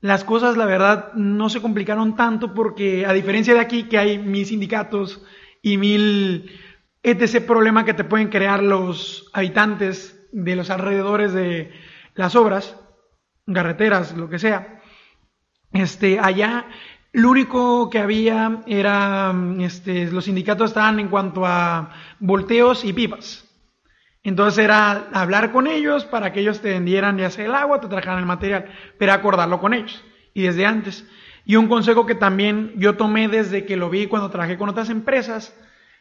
las 0.00 0.24
cosas, 0.24 0.56
la 0.56 0.64
verdad, 0.64 1.12
no 1.14 1.48
se 1.48 1.60
complicaron 1.60 2.14
tanto 2.14 2.54
porque, 2.54 3.04
a 3.04 3.12
diferencia 3.12 3.54
de 3.54 3.60
aquí, 3.60 3.84
que 3.84 3.98
hay 3.98 4.18
mil 4.18 4.46
sindicatos 4.46 5.24
y 5.60 5.76
mil 5.76 6.50
ese 7.02 7.40
problema 7.40 7.84
que 7.84 7.94
te 7.94 8.04
pueden 8.04 8.28
crear 8.28 8.62
los 8.62 9.30
habitantes 9.32 10.28
de 10.32 10.56
los 10.56 10.70
alrededores 10.70 11.32
de 11.32 11.72
las 12.14 12.36
obras, 12.36 12.78
carreteras, 13.52 14.16
lo 14.16 14.28
que 14.28 14.38
sea. 14.38 14.80
Este, 15.72 16.18
allá 16.20 16.66
lo 17.12 17.30
único 17.30 17.88
que 17.90 17.98
había 17.98 18.62
era, 18.66 19.34
este, 19.60 20.10
los 20.10 20.26
sindicatos 20.26 20.70
estaban 20.70 21.00
en 21.00 21.08
cuanto 21.08 21.46
a 21.46 21.90
volteos 22.20 22.84
y 22.84 22.92
pipas. 22.92 23.47
Entonces 24.28 24.62
era 24.62 25.08
hablar 25.12 25.52
con 25.52 25.66
ellos 25.66 26.04
para 26.04 26.32
que 26.32 26.40
ellos 26.40 26.60
te 26.60 26.70
vendieran 26.70 27.16
ya 27.18 27.30
sea 27.30 27.46
el 27.46 27.54
agua, 27.54 27.80
te 27.80 27.88
trajeran 27.88 28.18
el 28.18 28.26
material, 28.26 28.66
pero 28.98 29.12
acordarlo 29.12 29.58
con 29.58 29.74
ellos 29.74 30.04
y 30.34 30.42
desde 30.42 30.66
antes. 30.66 31.08
Y 31.44 31.56
un 31.56 31.66
consejo 31.66 32.04
que 32.04 32.14
también 32.14 32.74
yo 32.76 32.96
tomé 32.96 33.28
desde 33.28 33.64
que 33.64 33.76
lo 33.76 33.88
vi 33.88 34.06
cuando 34.06 34.30
trabajé 34.30 34.58
con 34.58 34.68
otras 34.68 34.90
empresas, 34.90 35.58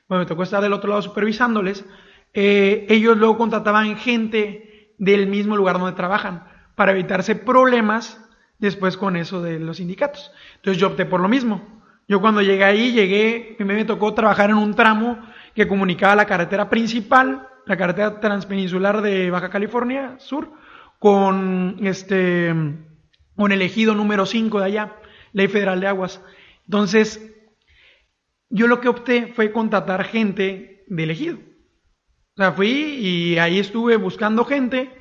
bueno, 0.09 0.23
me 0.23 0.27
tocó 0.27 0.43
estar 0.43 0.61
del 0.61 0.73
otro 0.73 0.89
lado 0.89 1.01
supervisándoles, 1.01 1.85
eh, 2.33 2.85
ellos 2.89 3.17
luego 3.17 3.37
contrataban 3.37 3.97
gente 3.97 4.93
del 4.97 5.27
mismo 5.27 5.55
lugar 5.55 5.79
donde 5.79 5.95
trabajan 5.95 6.43
para 6.75 6.91
evitarse 6.91 7.35
problemas 7.35 8.21
después 8.59 8.97
con 8.97 9.15
eso 9.15 9.41
de 9.41 9.59
los 9.59 9.77
sindicatos. 9.77 10.31
Entonces 10.57 10.81
yo 10.81 10.87
opté 10.87 11.05
por 11.05 11.21
lo 11.21 11.29
mismo. 11.29 11.81
Yo 12.09 12.19
cuando 12.21 12.41
llegué 12.41 12.63
ahí, 12.63 12.91
llegué, 12.91 13.55
me 13.59 13.85
tocó 13.85 14.13
trabajar 14.13 14.49
en 14.49 14.57
un 14.57 14.73
tramo 14.73 15.17
que 15.55 15.67
comunicaba 15.67 16.15
la 16.15 16.25
carretera 16.25 16.69
principal, 16.69 17.47
la 17.67 17.77
carretera 17.77 18.19
transpeninsular 18.19 19.01
de 19.01 19.29
Baja 19.29 19.49
California 19.49 20.15
Sur, 20.19 20.51
con 20.99 21.77
este, 21.83 22.53
con 23.35 23.51
el 23.51 23.61
ejido 23.61 23.93
número 23.93 24.25
5 24.25 24.59
de 24.59 24.65
allá, 24.65 24.95
Ley 25.33 25.47
Federal 25.47 25.79
de 25.79 25.87
Aguas. 25.87 26.21
Entonces, 26.65 27.33
yo 28.49 28.67
lo 28.67 28.79
que 28.79 28.89
opté 28.89 29.33
fue 29.35 29.51
contratar 29.51 30.03
gente 30.05 30.83
de 30.87 31.03
elegido. 31.03 31.37
O 31.37 32.37
sea, 32.37 32.51
fui 32.51 32.69
y 32.69 33.37
ahí 33.37 33.59
estuve 33.59 33.97
buscando 33.97 34.45
gente 34.45 34.91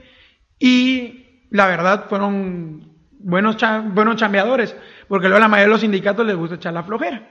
y 0.59 1.47
la 1.51 1.67
verdad 1.67 2.07
fueron 2.09 2.97
buenos, 3.19 3.57
buenos 3.93 4.17
chambeadores, 4.17 4.77
porque 5.09 5.29
luego 5.29 5.41
la 5.41 5.49
mayoría 5.49 5.67
de 5.67 5.73
los 5.73 5.81
sindicatos 5.81 6.27
les 6.27 6.37
gusta 6.37 6.57
echar 6.57 6.73
la 6.73 6.83
flojera. 6.83 7.29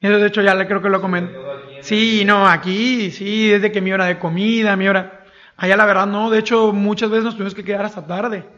Eso 0.00 0.18
de 0.18 0.26
hecho 0.26 0.42
ya 0.42 0.54
le 0.54 0.66
creo 0.66 0.82
que 0.82 0.88
lo 0.88 1.00
comenté. 1.00 1.34
Sí, 1.82 2.24
no, 2.24 2.46
aquí 2.46 3.10
sí, 3.10 3.48
desde 3.48 3.72
que 3.72 3.80
mi 3.80 3.92
hora 3.92 4.06
de 4.06 4.18
comida, 4.18 4.76
mi 4.76 4.88
hora... 4.88 5.24
Allá 5.56 5.76
la 5.76 5.84
verdad 5.84 6.06
no, 6.06 6.30
de 6.30 6.38
hecho 6.38 6.72
muchas 6.72 7.10
veces 7.10 7.24
nos 7.24 7.34
tuvimos 7.34 7.54
que 7.54 7.64
quedar 7.64 7.84
hasta 7.84 8.06
tarde. 8.06 8.48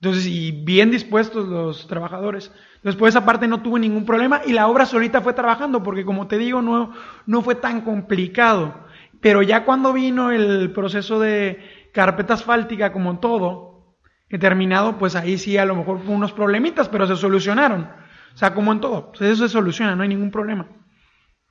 Entonces, 0.00 0.26
y 0.26 0.50
bien 0.50 0.90
dispuestos 0.90 1.46
los 1.48 1.86
trabajadores. 1.86 2.52
Después 2.82 3.14
esa 3.14 3.24
parte 3.24 3.46
no 3.46 3.62
tuvo 3.62 3.78
ningún 3.78 4.04
problema 4.04 4.42
y 4.44 4.52
la 4.52 4.66
obra 4.66 4.86
solita 4.86 5.20
fue 5.20 5.32
trabajando 5.32 5.82
porque 5.82 6.04
como 6.04 6.26
te 6.26 6.36
digo 6.36 6.62
no, 6.62 6.92
no 7.26 7.42
fue 7.42 7.54
tan 7.54 7.82
complicado. 7.82 8.86
Pero 9.20 9.42
ya 9.42 9.64
cuando 9.64 9.92
vino 9.92 10.30
el 10.30 10.72
proceso 10.72 11.18
de 11.18 11.90
carpeta 11.92 12.34
asfáltica 12.34 12.92
como 12.92 13.18
todo, 13.20 13.96
he 14.28 14.38
terminado, 14.38 14.98
pues 14.98 15.14
ahí 15.14 15.38
sí 15.38 15.56
a 15.56 15.64
lo 15.64 15.76
mejor 15.76 16.00
fue 16.00 16.14
unos 16.14 16.32
problemitas, 16.32 16.88
pero 16.88 17.06
se 17.06 17.16
solucionaron. 17.16 17.88
O 18.34 18.36
sea, 18.36 18.52
como 18.52 18.72
en 18.72 18.80
todo, 18.80 19.12
pues 19.12 19.22
eso 19.22 19.46
se 19.46 19.52
soluciona, 19.52 19.96
no 19.96 20.02
hay 20.02 20.08
ningún 20.08 20.30
problema. 20.30 20.68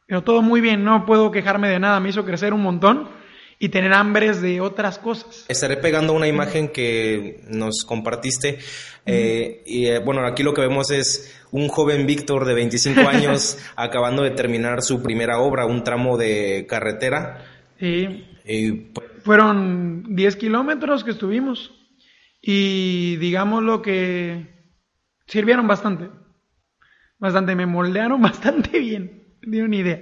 Pero 0.07 0.23
todo 0.23 0.41
muy 0.41 0.61
bien, 0.61 0.83
no 0.83 1.05
puedo 1.05 1.31
quejarme 1.31 1.69
de 1.69 1.79
nada, 1.79 1.99
me 1.99 2.09
hizo 2.09 2.25
crecer 2.25 2.53
un 2.53 2.61
montón 2.61 3.09
y 3.57 3.69
tener 3.69 3.93
hambres 3.93 4.41
de 4.41 4.61
otras 4.61 4.99
cosas. 4.99 5.45
Estaré 5.47 5.77
pegando 5.77 6.13
una 6.13 6.27
imagen 6.27 6.69
que 6.69 7.41
nos 7.49 7.83
compartiste. 7.85 8.59
Eh, 9.05 9.63
y 9.65 9.87
eh, 9.87 9.99
bueno, 9.99 10.25
aquí 10.25 10.43
lo 10.43 10.53
que 10.53 10.61
vemos 10.61 10.91
es 10.91 11.41
un 11.51 11.67
joven 11.67 12.05
Víctor 12.05 12.45
de 12.45 12.53
25 12.53 13.01
años 13.07 13.57
acabando 13.75 14.23
de 14.23 14.31
terminar 14.31 14.81
su 14.81 15.01
primera 15.01 15.39
obra, 15.39 15.65
un 15.65 15.83
tramo 15.83 16.17
de 16.17 16.65
carretera. 16.67 17.45
Sí. 17.79 18.25
Pues, 18.93 19.07
Fueron 19.23 20.15
10 20.15 20.35
kilómetros 20.35 21.03
que 21.03 21.11
estuvimos 21.11 21.71
y 22.41 23.15
digamos 23.17 23.63
lo 23.63 23.81
que 23.81 24.53
sirvieron 25.25 25.67
bastante. 25.67 26.09
Bastante, 27.17 27.55
me 27.55 27.65
moldearon 27.65 28.21
bastante 28.21 28.79
bien. 28.79 29.24
No 29.45 29.63
una 29.65 29.75
idea. 29.75 30.01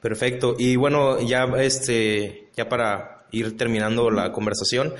Perfecto. 0.00 0.54
Y 0.58 0.76
bueno, 0.76 1.20
ya 1.20 1.44
este, 1.58 2.48
ya 2.56 2.68
para 2.68 3.24
ir 3.30 3.56
terminando 3.56 4.10
la 4.10 4.32
conversación, 4.32 4.94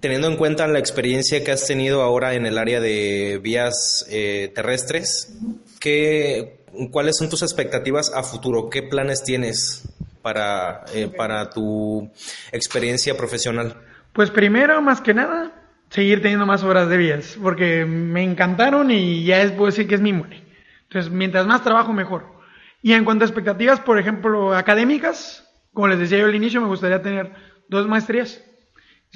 teniendo 0.00 0.28
en 0.28 0.36
cuenta 0.36 0.66
la 0.66 0.78
experiencia 0.78 1.42
que 1.44 1.52
has 1.52 1.66
tenido 1.66 2.02
ahora 2.02 2.34
en 2.34 2.46
el 2.46 2.58
área 2.58 2.80
de 2.80 3.40
vías 3.42 4.06
eh, 4.10 4.50
terrestres, 4.54 5.38
¿qué, 5.80 6.64
¿cuáles 6.90 7.16
son 7.16 7.30
tus 7.30 7.42
expectativas 7.42 8.12
a 8.14 8.22
futuro? 8.22 8.68
¿Qué 8.68 8.82
planes 8.82 9.22
tienes 9.22 9.88
para, 10.22 10.84
eh, 10.94 11.08
para 11.08 11.50
tu 11.50 12.10
experiencia 12.52 13.16
profesional? 13.16 13.76
Pues 14.12 14.30
primero, 14.30 14.82
más 14.82 15.00
que 15.00 15.14
nada, 15.14 15.52
seguir 15.90 16.20
teniendo 16.20 16.46
más 16.46 16.62
horas 16.62 16.88
de 16.88 16.96
vías, 16.96 17.38
porque 17.40 17.84
me 17.84 18.22
encantaron 18.22 18.90
y 18.90 19.24
ya 19.24 19.40
es, 19.42 19.52
puedo 19.52 19.66
decir 19.66 19.86
que 19.86 19.94
es 19.94 20.00
mi 20.00 20.12
muere. 20.12 20.42
Entonces, 20.84 21.12
mientras 21.12 21.46
más 21.46 21.62
trabajo, 21.62 21.92
mejor. 21.92 22.35
Y 22.82 22.92
en 22.92 23.04
cuanto 23.04 23.24
a 23.24 23.28
expectativas, 23.28 23.80
por 23.80 23.98
ejemplo, 23.98 24.54
académicas, 24.54 25.46
como 25.72 25.88
les 25.88 25.98
decía 25.98 26.18
yo 26.18 26.26
al 26.26 26.34
inicio, 26.34 26.60
me 26.60 26.68
gustaría 26.68 27.02
tener 27.02 27.32
dos 27.68 27.86
maestrías. 27.86 28.42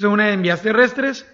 Una 0.03 0.31
en 0.31 0.41
vías 0.41 0.61
terrestres 0.61 1.27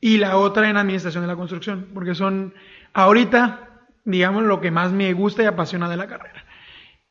y 0.00 0.18
la 0.18 0.36
otra 0.36 0.68
en 0.68 0.76
administración 0.76 1.22
de 1.22 1.28
la 1.28 1.36
construcción, 1.36 1.88
porque 1.94 2.14
son 2.14 2.54
ahorita, 2.92 3.86
digamos, 4.04 4.44
lo 4.44 4.60
que 4.60 4.70
más 4.70 4.92
me 4.92 5.12
gusta 5.12 5.42
y 5.42 5.46
apasiona 5.46 5.88
de 5.88 5.96
la 5.96 6.06
carrera. 6.06 6.44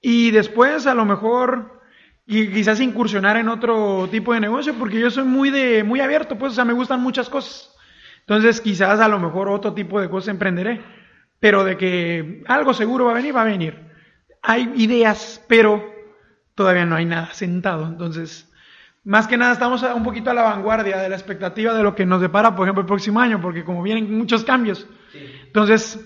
Y 0.01 0.31
después, 0.31 0.85
a 0.85 0.93
lo 0.93 1.05
mejor, 1.05 1.81
y 2.25 2.49
quizás 2.49 2.79
incursionar 2.79 3.37
en 3.37 3.47
otro 3.47 4.07
tipo 4.11 4.33
de 4.33 4.39
negocio, 4.39 4.73
porque 4.75 4.99
yo 4.99 5.09
soy 5.11 5.23
muy 5.23 5.49
de 5.49 5.83
muy 5.83 5.99
abierto, 5.99 6.37
pues, 6.37 6.51
o 6.51 6.55
sea, 6.55 6.65
me 6.65 6.73
gustan 6.73 7.01
muchas 7.01 7.29
cosas. 7.29 7.73
Entonces, 8.21 8.61
quizás 8.61 8.99
a 8.99 9.07
lo 9.07 9.19
mejor 9.19 9.49
otro 9.49 9.73
tipo 9.73 9.99
de 9.99 10.09
cosas 10.09 10.29
emprenderé, 10.29 10.81
pero 11.39 11.63
de 11.63 11.77
que 11.77 12.43
algo 12.47 12.73
seguro 12.73 13.05
va 13.05 13.11
a 13.11 13.15
venir, 13.15 13.35
va 13.35 13.41
a 13.41 13.45
venir. 13.45 13.92
Hay 14.43 14.71
ideas, 14.75 15.41
pero 15.47 15.83
todavía 16.53 16.85
no 16.85 16.95
hay 16.95 17.05
nada 17.05 17.33
sentado. 17.33 17.87
Entonces, 17.87 18.47
más 19.03 19.27
que 19.27 19.37
nada 19.37 19.53
estamos 19.53 19.81
un 19.81 20.03
poquito 20.03 20.29
a 20.29 20.33
la 20.33 20.43
vanguardia 20.43 20.97
de 20.97 21.09
la 21.09 21.15
expectativa 21.15 21.73
de 21.73 21.83
lo 21.83 21.95
que 21.95 22.05
nos 22.05 22.21
depara, 22.21 22.55
por 22.55 22.67
ejemplo, 22.67 22.81
el 22.81 22.87
próximo 22.87 23.19
año, 23.19 23.41
porque 23.41 23.63
como 23.63 23.81
vienen 23.81 24.15
muchos 24.15 24.43
cambios, 24.43 24.85
entonces 25.45 25.99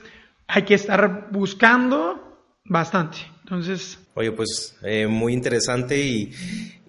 hay 0.48 0.64
que 0.64 0.76
estar 0.76 1.28
buscando 1.32 2.40
bastante. 2.64 3.18
Entonces. 3.44 3.98
Oye, 4.14 4.32
pues 4.32 4.76
eh, 4.84 5.08
muy 5.08 5.32
interesante 5.32 5.98
y, 6.00 6.34